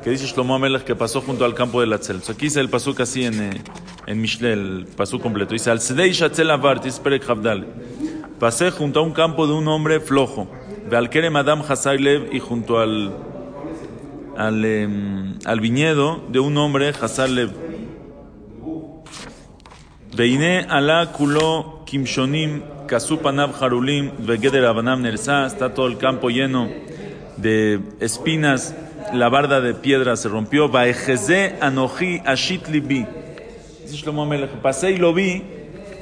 que 0.04 0.10
dice 0.10 0.26
Shlomo 0.26 0.54
Amelech 0.54 0.84
que 0.84 0.94
pasó 0.94 1.22
junto 1.22 1.44
al 1.44 1.54
campo 1.54 1.80
de 1.80 1.86
la 1.86 1.98
Tzel. 1.98 2.20
Aquí 2.28 2.46
dice 2.46 2.60
el 2.60 2.68
pasuk 2.68 3.00
así 3.00 3.24
en, 3.24 3.42
eh, 3.42 3.62
en 4.10 4.20
Mishle, 4.20 4.52
el 4.52 4.86
pasuk 4.96 5.22
completo. 5.22 5.54
Dice, 5.54 5.70
al 5.70 5.80
Sedei 5.80 6.10
Shatzel 6.10 6.50
Avar, 6.50 6.80
Perek 6.80 7.28
Havdal. 7.28 7.64
Pasé 8.40 8.72
junto 8.72 8.98
a 8.98 9.02
un 9.04 9.12
campo 9.12 9.46
de 9.46 9.52
un 9.52 9.68
hombre 9.68 10.00
flojo. 10.00 10.48
Ve 10.90 10.96
al 10.96 11.08
Kerem 11.10 11.36
Adam 11.36 11.62
Hasai 11.66 11.98
Lev 11.98 12.28
y 12.32 12.40
junto 12.40 12.80
al, 12.80 13.14
al, 14.36 14.64
eh, 14.64 14.88
al 15.44 15.60
viñedo 15.60 16.24
de 16.28 16.40
un 16.40 16.56
hombre 16.56 16.92
Hasar 17.00 17.30
Lev. 17.30 17.50
Veine 20.16 20.66
ala 20.68 21.12
kulo 21.12 21.84
kimshonim 21.86 22.62
kasupanav 22.88 23.62
harulim 23.62 24.10
vegeder 24.18 24.64
abanam 24.64 25.02
nersa. 25.02 25.46
Está 25.46 25.72
todo 25.72 25.86
el 25.86 25.98
campo 25.98 26.30
lleno 26.30 26.68
de 27.36 27.80
espinas 28.00 28.74
la 29.12 29.28
barda 29.28 29.60
de 29.60 29.74
piedra 29.74 30.16
se 30.16 30.28
rompió. 30.28 30.68
Baejeze 30.68 31.56
anoji 31.60 32.22
ashit 32.24 32.66
libi. 32.68 33.06
Pasé 34.62 34.92
y 34.92 34.96
lo 34.96 35.12
vi 35.12 35.42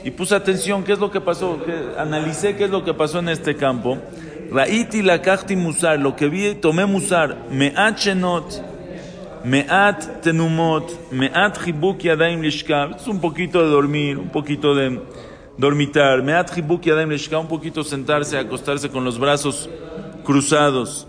y 0.05 0.11
puse 0.11 0.35
atención 0.35 0.85
qué 0.85 0.93
es 0.93 0.99
lo 0.99 1.11
que 1.11 1.21
pasó, 1.21 1.59
que, 1.65 1.73
analicé 1.99 2.57
qué 2.57 2.65
es 2.65 2.71
lo 2.71 2.85
que 2.85 2.95
pasó 2.95 3.19
en 3.19 3.29
este 3.29 3.57
campo. 3.57 3.99
Raiti 4.51 5.03
la 5.03 5.21
kachti 5.21 5.57
musar, 5.57 5.99
lo 5.99 6.17
que 6.17 6.29
vi, 6.29 6.55
tomé 6.55 6.87
musar, 6.87 7.37
me'at 7.51 7.99
shenot, 7.99 8.63
me'at 9.45 10.23
tenumot, 10.23 11.11
me'at 11.11 11.59
chibuk 11.63 11.99
yadaim 11.99 12.41
lishkav. 12.41 12.97
Es 12.97 13.07
un 13.07 13.21
poquito 13.21 13.63
de 13.63 13.69
dormir, 13.69 14.19
un 14.19 14.31
poquito 14.31 14.75
de 14.75 15.01
dormitar. 15.59 16.23
Me'at 16.23 16.55
chibuk 16.55 16.83
yadaim 16.83 17.11
lishkav, 17.11 17.41
un 17.41 17.49
poquito 17.49 17.83
sentarse, 17.83 18.39
acostarse 18.39 18.89
con 18.89 19.05
los 19.05 19.19
brazos 19.19 19.69
cruzados. 20.25 21.08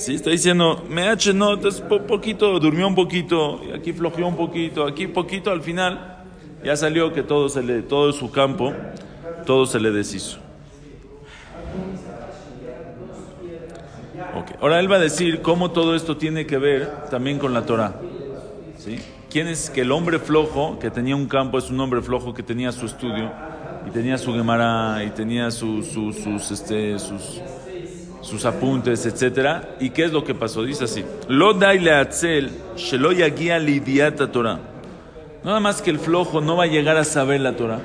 Sí, 0.00 0.14
está 0.14 0.30
diciendo, 0.30 0.82
me 0.88 1.10
ha 1.10 1.14
no, 1.34 1.54
es 1.68 1.82
po 1.82 2.00
poquito, 2.06 2.58
durmió 2.58 2.88
un 2.88 2.94
poquito, 2.94 3.60
aquí 3.74 3.92
flojeó 3.92 4.28
un 4.28 4.36
poquito, 4.36 4.86
aquí 4.86 5.06
poquito, 5.06 5.50
al 5.50 5.60
final 5.60 6.24
ya 6.64 6.74
salió 6.74 7.12
que 7.12 7.22
todo, 7.22 7.50
se 7.50 7.62
le, 7.62 7.82
todo 7.82 8.10
su 8.14 8.30
campo, 8.30 8.72
todo 9.44 9.66
se 9.66 9.78
le 9.78 9.90
deshizo. 9.90 10.38
Okay. 14.42 14.56
Ahora 14.62 14.80
él 14.80 14.90
va 14.90 14.96
a 14.96 15.00
decir 15.00 15.42
cómo 15.42 15.70
todo 15.70 15.94
esto 15.94 16.16
tiene 16.16 16.46
que 16.46 16.56
ver 16.56 16.90
también 17.10 17.38
con 17.38 17.52
la 17.52 17.66
Torah. 17.66 18.00
¿Sí? 18.78 18.98
¿Quién 19.28 19.48
es 19.48 19.68
que 19.68 19.82
el 19.82 19.92
hombre 19.92 20.18
flojo, 20.18 20.78
que 20.78 20.90
tenía 20.90 21.14
un 21.14 21.26
campo, 21.26 21.58
es 21.58 21.68
un 21.68 21.78
hombre 21.78 22.00
flojo 22.00 22.32
que 22.32 22.42
tenía 22.42 22.72
su 22.72 22.86
estudio, 22.86 23.30
y 23.86 23.90
tenía 23.90 24.16
su 24.16 24.32
Gemara, 24.32 25.04
y 25.04 25.10
tenía 25.10 25.50
su, 25.50 25.82
su, 25.82 26.14
sus, 26.14 26.50
este, 26.50 26.98
sus 26.98 27.42
sus 28.20 28.44
apuntes, 28.44 29.06
etcétera. 29.06 29.76
¿Y 29.80 29.90
qué 29.90 30.04
es 30.04 30.12
lo 30.12 30.24
que 30.24 30.34
pasó? 30.34 30.62
Dice 30.62 30.84
así: 30.84 31.04
Lo 31.28 31.54
daile 31.54 31.92
atzel, 31.92 32.50
shelo 32.76 33.12
yagia 33.12 33.58
lidiata 33.58 34.30
Torah. 34.30 34.60
Nada 35.44 35.60
más 35.60 35.80
que 35.80 35.90
el 35.90 35.98
flojo 35.98 36.40
no 36.40 36.56
va 36.56 36.64
a 36.64 36.66
llegar 36.66 36.96
a 36.96 37.04
saber 37.04 37.40
la 37.40 37.56
Torah. 37.56 37.80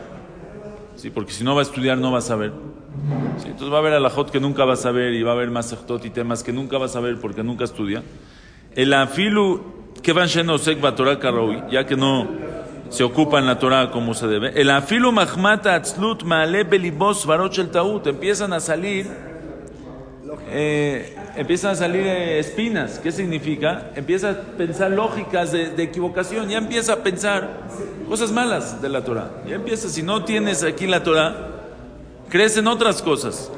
Sí, 0.95 1.09
porque 1.09 1.31
si 1.31 1.43
no 1.43 1.55
va 1.55 1.61
a 1.61 1.63
estudiar, 1.63 1.97
no 1.97 2.11
va 2.11 2.19
a 2.19 2.21
saber. 2.21 2.51
Sí, 3.37 3.47
entonces 3.47 3.71
va 3.71 3.77
a 3.77 3.79
haber 3.79 3.93
alajot 3.93 4.31
que 4.31 4.39
nunca 4.39 4.65
va 4.65 4.73
a 4.73 4.77
saber 4.77 5.13
y 5.13 5.23
va 5.23 5.31
a 5.31 5.35
haber 5.35 5.51
masechtot 5.51 6.03
y 6.05 6.09
temas 6.09 6.43
que 6.43 6.53
nunca 6.53 6.77
va 6.77 6.85
a 6.85 6.89
saber 6.89 7.17
porque 7.19 7.43
nunca 7.43 7.63
estudia. 7.63 8.03
El 8.75 8.93
afilu 8.93 9.61
que 10.01 10.13
van 10.13 10.27
sek 10.27 10.95
Torah 10.95 11.19
karoui, 11.19 11.63
ya 11.71 11.85
que 11.85 11.95
no 11.95 12.27
se 12.89 13.03
ocupa 13.03 13.39
en 13.39 13.45
la 13.45 13.57
Torah 13.59 13.91
como 13.91 14.13
se 14.13 14.27
debe. 14.27 14.51
El 14.59 14.69
afilu 14.69 15.11
mahmata 15.11 15.75
atzlut 15.75 16.23
maale 16.23 16.63
belibos 16.63 17.25
varot 17.25 17.57
el 17.57 17.69
taut. 17.69 18.07
Empiezan 18.07 18.53
a 18.53 18.59
salir 18.59 19.07
eh, 20.49 21.15
empiezan 21.35 21.71
a 21.71 21.75
salir 21.75 22.05
eh, 22.05 22.39
espinas. 22.39 22.99
¿Qué 22.99 23.11
significa? 23.11 23.91
Empieza 23.95 24.31
a 24.31 24.41
pensar 24.57 24.91
lógicas 24.91 25.51
de, 25.51 25.81
equivocación, 25.81 26.49
ya 26.49 26.57
empieza 26.57 26.93
a 26.93 26.97
pensar 26.97 27.67
cosas 28.07 28.31
malas 28.31 28.81
de 28.81 28.89
la 28.89 29.03
Torah. 29.03 29.31
Ya 29.47 29.55
empieza, 29.55 29.89
si 29.89 30.03
no 30.03 30.23
tienes 30.23 30.63
aquí 30.63 30.87
la 30.87 31.03
Torah, 31.03 31.51
crees 32.29 32.57
en 32.57 32.67
otras 32.67 33.01
cosas. 33.01 33.51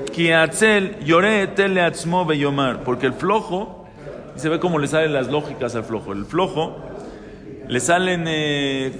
Porque 2.83 3.07
el 3.07 3.13
flojo, 3.13 3.85
se 4.35 4.49
ve 4.49 4.59
cómo 4.59 4.79
le 4.79 4.87
salen 4.87 5.13
las 5.13 5.27
lógicas 5.27 5.75
al 5.75 5.83
flojo. 5.83 6.13
El 6.13 6.25
flojo 6.25 6.77
le 7.67 7.79
salen 7.79 8.25
eh, 8.27 8.91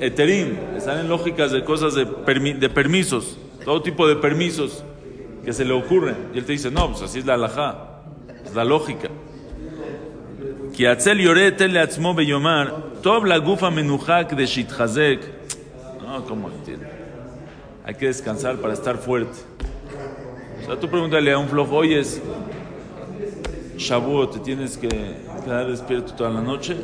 eterim, 0.00 0.56
le 0.74 0.80
salen 0.80 1.08
lógicas 1.08 1.52
de 1.52 1.64
cosas 1.64 1.94
de 1.94 2.06
permisos, 2.68 3.38
todo 3.64 3.82
tipo 3.82 4.06
de 4.06 4.16
permisos 4.16 4.84
que 5.43 5.53
se 5.53 5.65
le 5.65 5.73
ocurren. 5.73 6.29
Y 6.33 6.39
él 6.39 6.45
te 6.45 6.51
dice, 6.53 6.71
no, 6.71 6.91
pues 6.91 7.01
así 7.01 7.19
es 7.19 7.25
la 7.25 7.35
alajá. 7.35 7.97
la 8.57 8.63
lógica. 8.63 9.09
כי 10.73 10.87
הצל 10.87 11.19
יורה 11.19 11.41
היטל 11.41 11.67
לעצמו 11.67 12.13
ויאמר, 12.17 12.75
טוב 13.01 13.25
לגוף 13.25 13.63
המנוחק 13.63 14.33
de 14.37 14.47
שיתחזק. 14.47 15.17
No, 16.01 16.23
¿cómo 16.27 16.49
entiende? 16.49 16.87
Hay 17.85 17.95
que 17.95 18.07
descansar 18.07 18.57
para 18.57 18.73
estar 18.73 18.97
fuerte. 18.97 19.37
O 20.61 20.65
sea, 20.65 20.79
tú 20.79 20.87
pregúntale 20.87 21.31
a 21.31 21.37
un 21.37 21.47
flojo, 21.47 21.75
oye, 21.75 21.99
es 21.99 22.21
Shavuot, 23.77 24.33
¿te 24.33 24.39
tienes 24.39 24.77
que 24.77 24.89
quedar 25.43 25.67
despierto 25.67 26.13
toda 26.13 26.29
la 26.29 26.41
noche? 26.41 26.75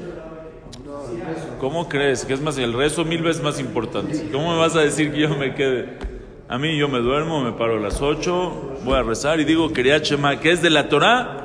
¿Cómo 1.60 1.88
crees? 1.88 2.26
Que 2.26 2.34
es 2.34 2.42
más, 2.42 2.58
el 2.58 2.74
rezo 2.74 3.06
mil 3.06 3.22
veces 3.22 3.42
más 3.42 3.60
importante. 3.60 4.30
¿Cómo 4.32 4.54
me 4.54 4.60
vas 4.60 4.76
a 4.76 4.82
decir 4.82 5.12
que 5.12 5.20
yo 5.22 5.30
me 5.30 5.56
quede? 5.56 6.07
A 6.51 6.57
mí 6.57 6.79
yo 6.79 6.89
me 6.89 6.99
duermo, 7.01 7.43
me 7.43 7.53
paro 7.53 7.77
a 7.77 7.81
las 7.81 8.01
8, 8.01 8.79
voy 8.83 8.95
a 8.95 9.03
rezar 9.03 9.39
y 9.39 9.45
digo 9.45 9.71
Kriyat 9.71 10.03
Shema, 10.03 10.41
que 10.41 10.51
es 10.51 10.63
de 10.63 10.71
la 10.71 10.89
Torah, 10.89 11.45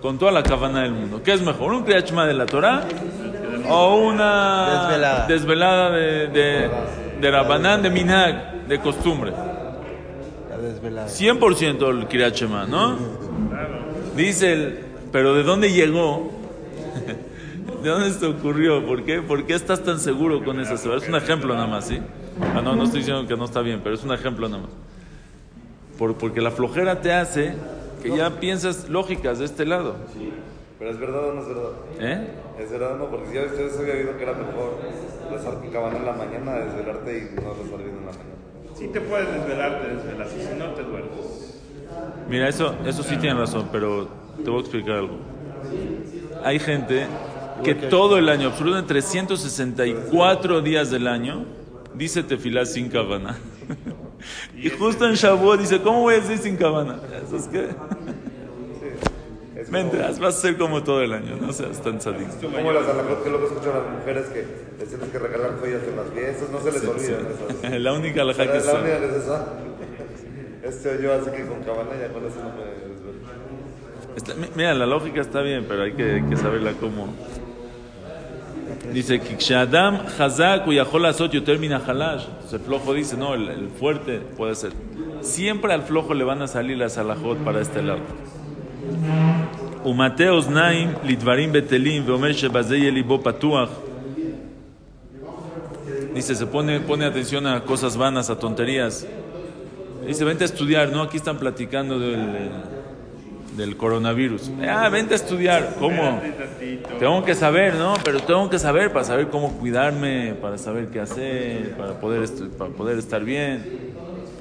con 0.00 0.18
toda 0.18 0.32
la 0.32 0.42
cabana 0.42 0.80
del 0.80 0.92
mundo. 0.92 1.22
¿Qué 1.22 1.34
es 1.34 1.42
mejor? 1.42 1.74
¿Un 1.74 1.84
Kriyat 1.84 2.08
Shema 2.08 2.26
de 2.26 2.32
la 2.32 2.46
Torah 2.46 2.84
o 3.68 3.96
una 3.96 4.80
Desvelada. 4.88 5.26
desvelada 5.26 5.90
de, 5.90 6.28
de, 6.28 6.70
de 7.20 7.30
Rabanán, 7.30 7.82
de 7.82 7.90
Minhag, 7.90 8.66
de 8.66 8.78
costumbre? 8.80 9.30
La 10.48 10.56
desvelada. 10.56 11.06
100% 11.06 11.90
el 11.90 12.08
Kriyat 12.08 12.34
Shema, 12.34 12.64
¿no? 12.64 12.96
Dice 14.16 14.54
el, 14.54 14.78
pero 15.12 15.34
¿de 15.34 15.42
dónde 15.42 15.70
llegó? 15.70 16.32
¿De 17.82 17.90
dónde 17.90 18.10
se 18.10 18.20
te 18.20 18.26
ocurrió? 18.26 18.86
¿Por 18.86 19.02
qué? 19.02 19.20
¿Por 19.20 19.44
qué 19.44 19.52
estás 19.52 19.82
tan 19.82 20.00
seguro 20.00 20.42
con 20.42 20.60
esa 20.60 20.72
Es 20.76 21.08
un 21.08 21.14
ejemplo 21.14 21.52
nada 21.52 21.66
más, 21.66 21.88
¿sí? 21.88 22.00
Ah, 22.40 22.60
no, 22.62 22.74
no 22.74 22.84
estoy 22.84 23.00
diciendo 23.00 23.26
que 23.26 23.36
no 23.36 23.44
está 23.44 23.60
bien, 23.60 23.80
pero 23.82 23.94
es 23.94 24.02
un 24.04 24.12
ejemplo 24.12 24.48
nada 24.48 24.62
más. 24.62 24.70
Por- 25.98 26.14
porque 26.16 26.40
la 26.40 26.50
flojera 26.50 27.00
te 27.00 27.12
hace 27.12 27.54
que 28.02 28.16
ya 28.16 28.40
piensas 28.40 28.88
lógicas 28.88 29.38
de 29.38 29.44
este 29.44 29.64
lado. 29.64 29.96
Pero 30.78 30.90
es 30.90 30.98
verdad 30.98 31.28
o 31.28 31.32
no 31.34 31.40
es 31.42 31.48
verdad. 31.48 31.70
¿Eh? 32.00 32.28
Es 32.60 32.70
verdad, 32.70 32.96
no, 32.98 33.06
porque 33.06 33.28
si 33.28 33.34
ya 33.34 33.42
ustedes 33.44 33.78
había 33.78 33.94
oído 33.94 34.16
que 34.16 34.22
era 34.24 34.32
mejor 34.32 34.78
rezar 35.30 35.54
con 35.54 35.70
cabana 35.70 35.98
en 35.98 36.04
la 36.06 36.12
mañana, 36.12 36.52
desvelarte 36.56 37.18
y 37.18 37.34
no 37.40 37.54
rezar 37.54 37.78
bien 37.78 37.90
en 37.98 38.06
la 38.06 38.12
mañana. 38.12 38.34
Si 38.74 38.88
te 38.88 39.00
puedes 39.00 39.32
desvelar, 39.32 39.80
te 39.80 39.88
desvelas. 39.94 40.28
Y 40.36 40.40
si 40.42 40.54
no, 40.58 40.66
te 40.74 40.82
duermes. 40.82 41.60
Mira, 42.28 42.48
eso, 42.48 42.74
eso 42.84 43.02
sí 43.04 43.16
tiene 43.16 43.38
razón, 43.38 43.68
pero 43.70 44.08
te 44.42 44.50
voy 44.50 44.58
a 44.58 44.60
explicar 44.62 44.96
algo. 44.96 45.16
Hay 46.44 46.58
gente 46.58 47.06
que 47.62 47.74
todo 47.74 48.18
el 48.18 48.28
año, 48.28 48.48
absolutamente 48.48 48.88
364 48.88 50.60
días 50.60 50.90
del 50.90 51.06
año, 51.06 51.44
dice 51.94 52.22
tefilá 52.22 52.64
sin 52.66 52.88
cabana. 52.88 53.38
Y 54.56 54.70
justo 54.70 55.06
en 55.06 55.14
Shavuot 55.14 55.60
dice, 55.60 55.82
¿cómo 55.82 56.00
voy 56.00 56.14
a 56.14 56.20
decir 56.20 56.38
sin 56.38 56.56
cabana? 56.56 56.98
Eso 57.26 57.36
es 57.36 57.46
que... 57.48 57.68
Mientras 59.70 60.18
vas 60.18 60.36
a 60.38 60.40
ser 60.40 60.56
como 60.56 60.82
todo 60.82 61.02
el 61.02 61.12
año, 61.12 61.36
no 61.40 61.52
seas 61.52 61.82
tan 61.82 62.00
sadista. 62.00 62.46
como, 62.46 62.72
las 62.72 62.88
alajot 62.88 63.22
que 63.22 63.30
luego 63.30 63.46
escuchan 63.46 63.72
las 63.74 63.98
mujeres 63.98 64.26
que 64.26 64.44
les 64.78 64.88
tienes 64.88 65.08
que 65.10 65.18
regalar 65.18 65.58
joyas 65.60 65.82
en 65.88 65.96
las 65.96 66.08
fiestas, 66.10 66.48
no 66.50 66.60
se 66.60 66.72
les 66.72 66.84
olviden 66.88 67.26
esas. 67.62 67.80
La 67.80 67.92
única 67.92 68.22
alhaja 68.22 68.38
Pero 68.38 68.52
que 68.52 68.58
es 68.58 68.66
la 68.66 68.72
sabe. 68.72 68.82
única 68.96 69.00
que 69.00 69.06
es 69.16 69.22
esa. 69.24 69.46
Este 70.64 71.02
yo 71.02 71.12
así 71.12 71.30
que 71.30 71.46
con 71.46 71.62
cabana 71.62 71.90
ya 72.00 72.12
con 72.12 72.24
eso 72.26 72.36
no 72.42 72.48
me 72.50 72.64
desvelo. 72.64 74.16
Está- 74.16 74.34
mi- 74.34 74.48
mira, 74.56 74.74
la 74.74 74.86
lógica 74.86 75.20
está 75.20 75.40
bien, 75.42 75.66
pero 75.68 75.82
hay 75.82 75.92
que, 75.92 76.02
hay 76.14 76.22
que 76.22 76.36
saberla 76.36 76.72
cómo. 76.80 77.14
Dice, 78.94 79.20
Kikshadam 79.20 80.06
Hazak 80.18 80.68
Uyahol 80.68 81.06
Asot 81.06 81.32
Yoter 81.32 81.58
Min 81.58 81.72
Halash. 81.72 82.26
Entonces 82.26 82.52
el 82.52 82.60
flojo 82.60 82.94
dice, 82.94 83.16
no, 83.16 83.34
el, 83.34 83.48
el 83.48 83.68
fuerte 83.68 84.20
puede 84.20 84.54
ser. 84.54 84.70
Siempre 85.20 85.72
al 85.72 85.82
flojo 85.82 86.14
le 86.14 86.22
van 86.22 86.40
a 86.42 86.46
salir 86.46 86.78
las 86.78 86.96
alajot 86.96 87.38
para 87.38 87.60
este 87.60 87.82
lado. 87.82 87.98
Umateos 89.82 90.48
Naim 90.48 90.94
Lidvarim 91.04 91.50
Betelim 91.50 92.06
Veomer 92.06 92.34
Shebazei 92.34 92.82
Yelibo 92.82 93.20
Patuach. 93.20 93.70
Dice, 96.14 96.36
se 96.36 96.46
pone, 96.46 96.78
pone 96.78 97.04
atención 97.04 97.48
a 97.48 97.62
cosas 97.62 97.96
vanas, 97.96 98.30
a 98.30 98.38
tonterías. 98.38 99.04
Dice, 100.06 100.22
vente 100.24 100.44
a 100.44 100.46
estudiar, 100.46 100.90
¿no? 100.90 101.02
Aquí 101.02 101.16
están 101.16 101.38
platicando 101.38 101.98
del, 101.98 102.50
del 103.56 103.76
coronavirus. 103.76 104.50
Ah, 104.68 104.88
vente 104.88 105.14
a 105.14 105.16
estudiar. 105.16 105.76
¿Cómo? 105.78 106.20
Tengo 106.98 107.24
que 107.24 107.34
saber, 107.34 107.74
¿no? 107.74 107.94
Pero 108.04 108.20
tengo 108.20 108.48
que 108.50 108.58
saber 108.58 108.92
para 108.92 109.04
saber 109.04 109.28
cómo 109.28 109.52
cuidarme, 109.58 110.34
para 110.40 110.58
saber 110.58 110.88
qué 110.88 111.00
hacer, 111.00 111.76
para 111.76 112.00
poder, 112.00 112.28
para 112.58 112.70
poder 112.70 112.98
estar 112.98 113.22
bien. 113.24 113.94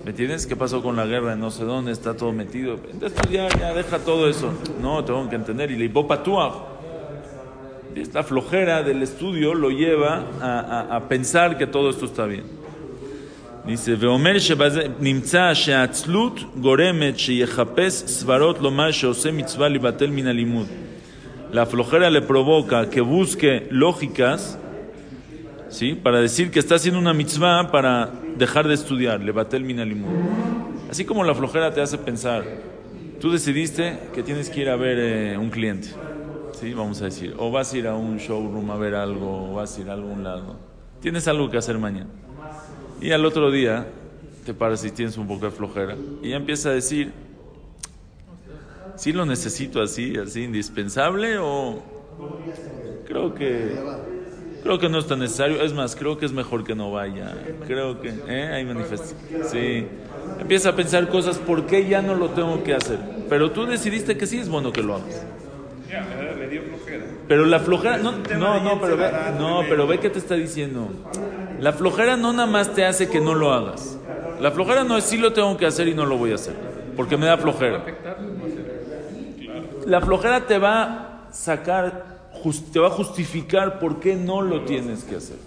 ¿Me 0.03 0.11
entiendes? 0.11 0.45
¿Qué 0.47 0.55
pasó 0.55 0.81
con 0.83 0.95
la 0.95 1.05
guerra? 1.05 1.35
No 1.35 1.49
sé 1.51 1.63
dónde, 1.63 1.91
está 1.91 2.15
todo 2.15 2.33
metido. 2.33 2.77
Vente 2.77 3.05
a 3.05 3.07
estudiar, 3.07 3.57
ya 3.59 3.73
deja 3.73 3.99
todo 3.99 4.27
eso. 4.29 4.51
No, 4.81 5.03
tengo 5.05 5.29
que 5.29 5.35
entender. 5.35 5.71
Y 5.71 5.77
le 5.77 5.89
patúa. 5.89 6.67
Esta 7.95 8.23
flojera 8.23 8.81
del 8.81 9.03
estudio 9.03 9.53
lo 9.53 9.69
lleva 9.69 10.23
a- 10.41 10.95
a 10.95 11.07
pensar 11.07 11.57
que 11.57 11.67
todo 11.67 11.91
esto 11.91 12.05
está 12.05 12.25
bien. 12.25 12.62
dice, 13.66 13.96
ואומר 13.98 14.38
שבזה 14.38 14.82
נמצא 15.00 15.54
שהעצלות 15.54 16.40
גורמת 16.60 17.18
שיחפש 17.18 17.92
סברות 17.92 18.58
לומר 18.58 18.90
שעושה 18.90 19.32
מצווה 19.32 19.68
לבטל 19.68 20.10
מן 20.10 20.26
הלימוד. 20.26 20.66
La 21.50 21.64
flojera 21.64 22.10
le 22.10 22.20
provoca 22.20 22.90
que 22.90 23.00
busque 23.00 23.66
lógicas, 23.70 24.58
¿sí? 25.70 25.94
Para 25.94 26.20
decir 26.20 26.50
que 26.50 26.58
está 26.58 26.74
haciendo 26.74 27.00
una 27.00 27.14
mitzvah 27.14 27.70
para 27.70 28.10
dejar 28.36 28.68
de 28.68 28.74
estudiar, 28.74 29.20
levatel 29.22 29.64
min 29.64 29.80
alimud. 29.80 30.10
Así 30.90 31.06
como 31.06 31.24
la 31.24 31.34
flojera 31.34 31.72
te 31.72 31.80
hace 31.80 31.96
pensar, 31.96 32.44
tú 33.20 33.30
decidiste 33.30 33.98
que 34.14 34.22
tienes 34.22 34.50
que 34.50 34.60
ir 34.60 34.68
a 34.68 34.76
ver 34.76 34.98
eh, 34.98 35.38
un 35.38 35.48
cliente, 35.48 35.88
¿sí? 36.52 36.74
Vamos 36.74 37.00
a 37.00 37.06
decir, 37.06 37.34
o 37.38 37.50
vas 37.50 37.72
a 37.72 37.78
ir 37.78 37.86
a 37.86 37.94
un 37.94 38.18
showroom 38.18 38.70
a 38.70 38.76
ver 38.76 38.94
algo, 38.94 39.50
o 39.50 39.54
vas 39.54 39.78
a 39.78 39.80
ir 39.80 39.88
a 39.88 39.94
algún 39.94 40.24
lado. 40.24 40.56
Tienes 41.00 41.28
algo 41.28 41.48
que 41.50 41.56
hacer 41.56 41.78
mañana. 41.78 42.10
Y 43.03 43.11
al 43.11 43.25
otro 43.25 43.51
día 43.51 43.85
te 44.45 44.53
paras 44.53 44.85
y 44.85 44.91
tienes 44.91 45.17
un 45.17 45.27
poco 45.27 45.43
de 45.43 45.51
flojera. 45.51 45.97
Y 46.21 46.29
ya 46.29 46.37
empieza 46.37 46.69
a 46.69 46.71
decir, 46.71 47.11
¿sí 48.95 49.11
lo 49.11 49.25
necesito 49.25 49.81
así, 49.81 50.15
así 50.15 50.43
indispensable 50.43 51.37
o 51.37 51.83
creo 53.05 53.35
que 53.35 53.75
creo 54.63 54.79
que 54.79 54.87
no 54.87 54.99
es 54.99 55.07
tan 55.07 55.19
necesario? 55.19 55.61
Es 55.61 55.73
más, 55.73 55.97
creo 55.97 56.17
que 56.17 56.25
es 56.25 56.31
mejor 56.31 56.63
que 56.63 56.75
no 56.75 56.93
vaya. 56.93 57.35
Creo 57.67 57.99
que, 57.99 58.13
¿eh? 58.29 58.53
Ahí 58.53 58.63
manifiesta. 58.63 59.13
Sí. 59.51 59.85
Empieza 60.39 60.69
a 60.69 60.75
pensar 60.77 61.09
cosas, 61.09 61.37
¿por 61.39 61.65
qué 61.65 61.85
ya 61.85 62.01
no 62.01 62.15
lo 62.15 62.29
tengo 62.29 62.63
que 62.63 62.73
hacer? 62.73 62.99
Pero 63.27 63.51
tú 63.51 63.65
decidiste 63.65 64.15
que 64.15 64.25
sí 64.25 64.37
es 64.37 64.47
bueno 64.47 64.71
que 64.71 64.81
lo 64.81 64.95
hagas. 64.95 65.25
Pero 67.27 67.45
la 67.45 67.59
flojera, 67.59 67.97
no, 67.97 68.13
no, 68.37 68.63
no, 68.63 68.79
pero 68.79 68.95
ve, 68.95 69.11
no, 69.37 69.61
pero 69.67 69.87
ve 69.87 69.99
que 69.99 70.09
te 70.09 70.19
está 70.19 70.35
diciendo. 70.35 70.89
La 71.59 71.73
flojera 71.73 72.17
no 72.17 72.33
nada 72.33 72.47
más 72.47 72.73
te 72.73 72.85
hace 72.85 73.09
que 73.09 73.19
no 73.19 73.33
lo 73.33 73.53
hagas. 73.53 73.97
La 74.39 74.51
flojera 74.51 74.83
no 74.83 74.97
es 74.97 75.05
sí 75.05 75.17
lo 75.17 75.33
tengo 75.33 75.55
que 75.57 75.65
hacer 75.65 75.87
y 75.87 75.93
no 75.93 76.05
lo 76.05 76.17
voy 76.17 76.31
a 76.31 76.35
hacer, 76.35 76.53
porque 76.95 77.17
me 77.17 77.25
da 77.25 77.37
flojera. 77.37 77.83
La 79.85 80.01
flojera 80.01 80.45
te 80.45 80.57
va 80.57 80.83
a 80.83 81.27
sacar, 81.31 82.29
te 82.71 82.79
va 82.79 82.87
a 82.87 82.91
justificar 82.91 83.79
por 83.79 83.99
qué 83.99 84.15
no 84.15 84.41
lo 84.41 84.65
tienes 84.65 85.03
que 85.03 85.15
hacer. 85.17 85.37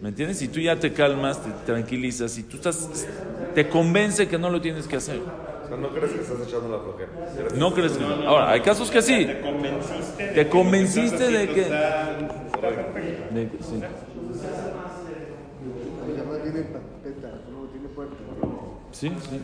¿Me 0.00 0.08
entiendes? 0.08 0.38
Si 0.38 0.48
tú 0.48 0.60
ya 0.60 0.76
te 0.76 0.92
calmas, 0.92 1.42
te 1.42 1.50
tranquilizas, 1.66 2.36
y 2.38 2.42
tú 2.44 2.56
estás, 2.56 3.06
te 3.54 3.68
convence 3.68 4.26
que 4.28 4.38
no 4.38 4.50
lo 4.50 4.60
tienes 4.60 4.86
que 4.88 4.96
hacer. 4.96 5.20
O 5.64 5.68
sea, 5.68 5.76
no 5.76 5.90
crees 5.90 6.12
que 6.12 6.20
estás 6.22 6.38
echando 6.46 6.68
la 6.68 6.78
flojera. 6.82 7.10
No 7.56 7.74
crees 7.74 7.92
que 7.92 8.04
Ahora, 8.04 8.50
hay 8.50 8.60
casos 8.60 8.90
que 8.90 9.02
sí. 9.02 9.26
Te 9.26 9.40
convenciste 9.40 10.22
de 10.22 10.28
Te 10.28 10.34
que 10.34 10.44
que 10.44 10.50
convenciste 10.50 11.30
de 11.30 11.48
que-. 11.48 11.64
De- 13.34 13.50
sí 13.60 13.82
tiene 16.52 16.68
pateta, 16.68 17.40
no 17.50 17.66
tiene 17.68 17.88
puerta. 17.88 18.14
Sí, 18.92 19.12
sí. 19.30 19.40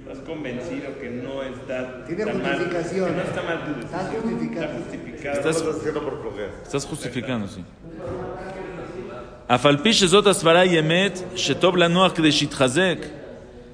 Estás 0.00 0.18
convencido 0.26 0.98
que 1.00 1.10
no 1.10 1.42
está. 1.42 2.04
Tiene 2.06 2.24
tan 2.24 2.40
justificación. 2.40 3.02
Mal, 3.02 3.10
que 3.10 3.16
no 3.16 3.22
está 3.22 3.42
mal 3.42 3.64
tu 3.64 3.74
decisión. 3.80 4.00
Está 4.00 4.20
justificado. 4.20 4.64
Está 4.64 4.78
justificado. 4.78 5.38
Estás, 5.38 5.64
no 5.64 5.70
haciendo 5.70 6.02
por 6.02 6.22
bloquear. 6.22 6.50
Estás 6.62 6.86
justificando, 6.86 7.48
sí. 7.48 7.64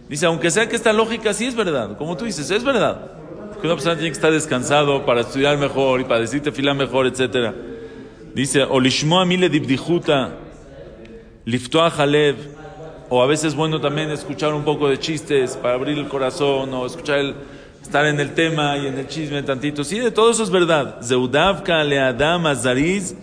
Dice, 0.09 0.27
aunque 0.27 0.51
sea 0.51 0.69
que 0.69 0.77
esta 0.77 0.93
lógica 0.93 1.33
sí 1.35 1.47
es 1.47 1.55
verdad, 1.55 1.97
como 1.97 2.17
tú 2.17 2.25
dices, 2.25 2.51
es 2.51 2.65
verdad. 2.65 3.13
Que 3.61 3.67
una 3.67 3.75
persona 3.75 3.95
tiene 3.95 4.11
que 4.11 4.15
estar 4.15 4.33
descansado 4.33 5.05
para 5.05 5.21
estudiar 5.23 5.59
mejor 5.59 6.01
y 6.01 6.05
para 6.05 6.21
decirte 6.21 6.53
fila 6.53 6.75
mejor, 6.75 7.07
etc. 7.07 7.53
Dice, 8.35 8.63
Olishmoa 8.63 9.25
mile 9.25 9.49
dibdijuta 9.49 10.48
liftoach 11.49 11.99
alev, 11.99 12.37
o 13.09 13.23
a 13.23 13.27
veces 13.27 13.47
es 13.47 13.55
bueno 13.55 13.81
también 13.81 14.11
escuchar 14.11 14.53
un 14.53 14.65
poco 14.65 14.87
de 14.91 14.99
chistes 14.99 15.57
para 15.57 15.75
abrir 15.75 15.97
el 15.97 16.07
corazón, 16.07 16.75
o 16.75 16.85
escuchar 16.85 17.21
el, 17.21 17.35
estar 17.83 18.05
en 18.05 18.21
el 18.21 18.35
tema 18.35 18.77
y 18.77 18.87
en 18.87 18.99
el 18.99 19.09
chisme 19.09 19.43
tantito. 19.43 19.83
Sí, 19.83 19.99
de 19.99 20.11
todo 20.11 20.31
eso 20.31 20.43
es 20.43 20.51
verdad. 20.51 20.99
Zeudavka 21.03 21.83
leadam 21.85 22.45
azariz 22.47 23.15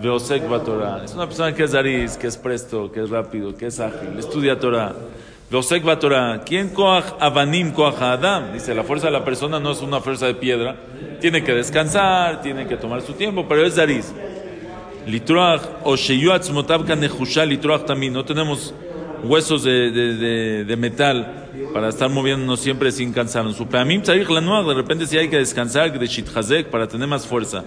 veosek 0.00 0.48
batorah. 0.48 1.04
Es 1.04 1.12
una 1.14 1.26
persona 1.26 1.54
que 1.54 1.64
es 1.64 1.72
zariz, 1.72 2.16
que 2.16 2.28
es 2.28 2.38
presto, 2.38 2.90
que 2.90 3.02
es 3.02 3.10
rápido, 3.10 3.54
que 3.54 3.66
es 3.66 3.78
ágil, 3.78 4.18
estudia 4.18 4.58
Torah. 4.58 4.94
Losek 5.50 5.84
Torah. 6.00 6.40
¿Quién 6.46 6.70
koach 6.70 7.04
avanim 7.20 7.72
koach 7.72 8.00
adam? 8.00 8.54
Dice, 8.54 8.74
la 8.74 8.84
fuerza 8.84 9.08
de 9.08 9.12
la 9.12 9.24
persona 9.24 9.60
no 9.60 9.72
es 9.72 9.82
una 9.82 10.00
fuerza 10.00 10.24
de 10.26 10.34
piedra. 10.34 10.76
Tiene 11.20 11.44
que 11.44 11.52
descansar, 11.52 12.40
tiene 12.40 12.66
que 12.66 12.78
tomar 12.78 13.02
su 13.02 13.12
tiempo, 13.12 13.44
pero 13.46 13.66
es 13.66 13.76
Dariz. 13.76 14.12
Litroach 15.06 15.62
o 15.84 15.96
sheyu 15.96 16.32
atzmotav 16.32 16.84
kanechusha 16.84 17.44
litroach 17.44 17.84
también. 17.86 18.12
No 18.12 18.24
tenemos 18.24 18.74
huesos 19.22 19.62
de, 19.62 19.90
de, 19.90 20.16
de, 20.16 20.64
de 20.64 20.76
metal 20.76 21.48
para 21.72 21.88
estar 21.88 22.08
moviéndonos 22.10 22.60
siempre 22.60 22.90
sin 22.90 23.12
cansarnos. 23.12 23.56
Su 23.56 23.66
peamim 23.66 24.02
tzarich 24.02 24.28
lanuach. 24.28 24.66
De 24.66 24.74
repente 24.74 25.06
si 25.06 25.16
hay 25.16 25.28
que 25.28 25.38
descansar, 25.38 25.96
de 25.96 26.06
shithazek, 26.06 26.68
para 26.68 26.88
tener 26.88 27.06
más 27.06 27.26
fuerza. 27.26 27.64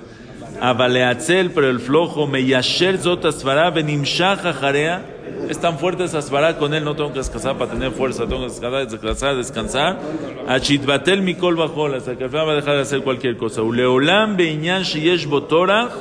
Abaleatzel, 0.62 1.52
pero 1.52 1.70
el 1.70 1.80
flojo, 1.80 2.28
meyasher 2.28 2.98
zot 2.98 3.24
asvara 3.26 3.70
benimshach 3.70 4.46
ajarea. 4.46 5.06
Es 5.48 5.58
tan 5.60 5.80
fuerte 5.80 6.04
esa 6.04 6.18
asvara 6.18 6.58
con 6.58 6.74
él, 6.74 6.84
no 6.84 6.96
tengo 6.96 7.14
que 7.14 7.20
descansar 7.20 7.58
para 7.58 7.72
tener 7.72 7.92
fuerza, 7.92 8.28
tengo 8.28 8.42
que 8.42 8.50
descansar, 8.50 8.86
descansar, 8.88 9.36
descansar. 9.38 10.00
Achitbatel 10.48 11.22
mikol 11.22 11.56
bajol, 11.56 11.96
hasta 11.96 12.18
que 12.18 12.26
al 12.26 12.30
final 12.30 12.50
va 12.50 12.52
a 12.52 12.56
dejar 12.56 12.76
de 12.76 12.82
hacer 12.82 13.02
cualquier 13.02 13.38
cosa. 13.38 13.62
Uleolam 13.62 14.36
beinyan 14.36 14.84
sheyesh 14.84 15.26
botorach, 15.28 15.92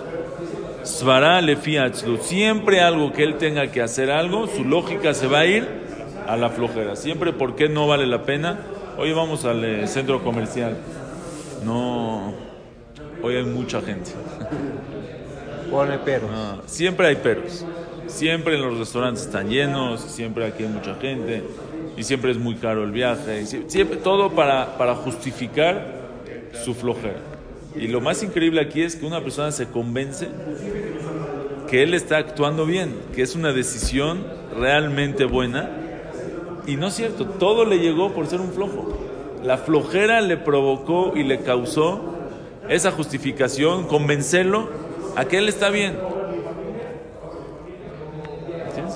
lefi 1.42 1.76
atzlut. 1.78 2.22
Siempre 2.22 2.80
algo 2.80 3.12
que 3.12 3.22
él 3.22 3.36
tenga 3.36 3.70
que 3.70 3.82
hacer 3.82 4.10
algo, 4.10 4.46
su 4.46 4.64
lógica 4.64 5.14
se 5.14 5.26
va 5.26 5.40
a 5.40 5.46
ir 5.46 5.66
a 6.26 6.36
la 6.36 6.50
flojera. 6.50 6.96
Siempre, 6.96 7.32
¿por 7.32 7.56
qué 7.56 7.68
no 7.68 7.86
vale 7.86 8.06
la 8.06 8.22
pena? 8.22 8.58
Hoy 8.96 9.12
vamos 9.12 9.44
al 9.44 9.64
eh, 9.64 9.86
centro 9.86 10.22
comercial. 10.22 10.76
No, 11.64 12.34
hoy 13.22 13.36
hay 13.36 13.44
mucha 13.44 13.80
gente. 13.80 14.10
Pone 15.70 15.98
peros. 15.98 16.30
Ah, 16.32 16.56
siempre 16.66 17.06
hay 17.06 17.16
peros. 17.16 17.64
Siempre 18.06 18.54
en 18.54 18.62
los 18.62 18.78
restaurantes 18.78 19.24
están 19.24 19.50
llenos, 19.50 20.00
siempre 20.00 20.46
aquí 20.46 20.62
hay 20.62 20.70
mucha 20.70 20.94
gente, 20.94 21.44
y 21.96 22.02
siempre 22.02 22.30
es 22.30 22.38
muy 22.38 22.54
caro 22.54 22.82
el 22.82 22.90
viaje, 22.90 23.44
siempre, 23.44 23.98
todo 23.98 24.30
para, 24.30 24.78
para 24.78 24.94
justificar 24.94 25.84
su 26.64 26.74
flojera. 26.74 27.20
Y 27.76 27.86
lo 27.88 28.00
más 28.00 28.22
increíble 28.22 28.62
aquí 28.62 28.82
es 28.82 28.96
que 28.96 29.04
una 29.04 29.20
persona 29.20 29.52
se 29.52 29.66
convence 29.66 30.28
que 31.70 31.82
él 31.82 31.94
está 31.94 32.16
actuando 32.16 32.66
bien, 32.66 32.94
que 33.14 33.22
es 33.22 33.34
una 33.34 33.52
decisión 33.52 34.24
realmente 34.56 35.24
buena, 35.24 35.70
y 36.66 36.76
no 36.76 36.88
es 36.88 36.94
cierto, 36.94 37.26
todo 37.26 37.64
le 37.64 37.78
llegó 37.78 38.12
por 38.12 38.26
ser 38.26 38.40
un 38.40 38.52
flojo. 38.52 38.96
La 39.42 39.56
flojera 39.58 40.20
le 40.20 40.36
provocó 40.36 41.12
y 41.14 41.22
le 41.22 41.40
causó 41.40 42.14
esa 42.68 42.90
justificación, 42.90 43.86
convencerlo 43.86 44.68
a 45.16 45.24
que 45.24 45.38
él 45.38 45.48
está 45.48 45.70
bien. 45.70 45.96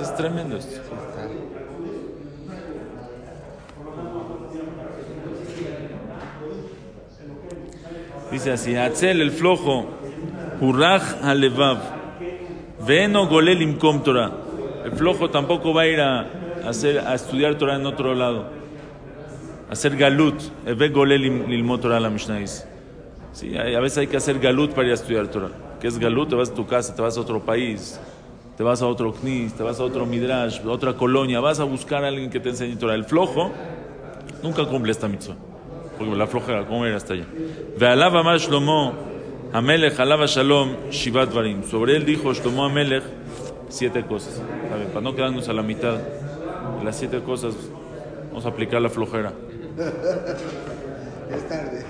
Es 0.02 0.16
tremendo. 0.16 0.58
Dice 8.32 8.50
así, 8.50 8.74
Atzel 8.74 9.20
el 9.20 9.30
flojo, 9.30 9.87
Hurraj 10.61 11.22
alevav, 11.22 11.78
Veno 12.87 13.27
golel 13.29 13.62
imkom 13.62 14.03
Torah. 14.03 14.33
El 14.85 14.92
flojo 14.92 15.31
tampoco 15.31 15.73
va 15.73 15.83
a 15.83 15.87
ir 15.87 16.01
a, 16.01 16.27
hacer, 16.66 16.99
a 16.99 17.14
estudiar 17.14 17.55
Torah 17.57 17.77
en 17.77 17.87
otro 17.87 18.14
lado. 18.14 18.47
A 19.68 19.73
hacer 19.73 19.97
galut, 19.97 20.35
ve 20.64 20.88
golel 20.88 21.23
lilmot 21.49 21.81
Torah 21.81 22.01
la 22.01 22.11
Mishnah. 22.11 22.45
Sí, 23.33 23.57
a 23.57 23.81
veces 23.81 23.99
hay 23.99 24.07
que 24.09 24.16
hacer 24.16 24.38
galut 24.40 24.73
para 24.73 24.88
ir 24.88 24.90
a 24.90 24.95
estudiar 24.95 25.29
Torah. 25.29 25.51
¿Qué 25.81 25.87
es 25.87 25.99
galut? 25.99 26.29
Te 26.29 26.35
vas 26.35 26.51
a 26.51 26.55
tu 26.55 26.66
casa, 26.66 26.95
te 26.95 27.01
vas 27.01 27.16
a 27.16 27.21
otro 27.21 27.40
país, 27.40 28.01
te 28.57 28.62
vas 28.62 28.83
a 28.83 28.87
otro 28.87 29.12
knis, 29.12 29.55
te 29.55 29.62
vas 29.62 29.79
a 29.79 29.85
otro 29.85 30.05
midrash, 30.05 30.61
a 30.61 30.71
otra 30.71 30.95
colonia, 30.95 31.40
vas 31.40 31.61
a 31.61 31.64
buscar 31.64 32.05
a 32.05 32.09
alguien 32.09 32.31
que 32.31 32.40
te 32.40 32.51
enseñe 32.51 32.77
Torah. 32.77 32.95
El 32.95 33.05
flojo 33.05 33.53
nunca 34.42 34.64
cumple 34.66 34.90
esta 34.90 35.07
mitzvah. 35.07 35.37
Porque 35.97 36.16
la 36.16 36.27
flojera, 36.27 36.66
¿cómo 36.66 36.85
ir 36.87 36.95
hasta 36.95 37.14
allá? 37.14 37.27
Ve'alav 37.79 38.16
amar 38.16 38.38
Shlomo, 38.38 38.92
Amelech, 39.53 40.01
alaba 40.01 40.27
shalom, 40.27 40.91
shivat 40.91 41.31
varim. 41.33 41.62
Sobre 41.65 41.97
él 41.97 42.07
dijo 42.07 42.33
Shlomo 42.33 42.65
Amelech 42.65 43.03
siete 43.69 44.03
cosas. 44.07 44.41
A 44.73 44.77
ver, 44.77 44.88
para 44.88 45.03
no 45.03 45.15
quedarnos 45.15 45.47
a 45.49 45.53
la 45.53 45.62
mitad 45.62 45.99
de 45.99 46.85
las 46.85 46.97
siete 46.97 47.21
cosas, 47.21 47.55
vamos 48.29 48.47
a 48.47 48.49
aplicar 48.49 48.81
la 48.81 48.88
flojera. 48.88 49.33
Es 51.31 51.49
tarde. 51.49 51.83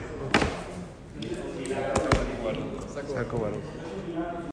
Saco 3.12 3.38
varón. 3.38 3.81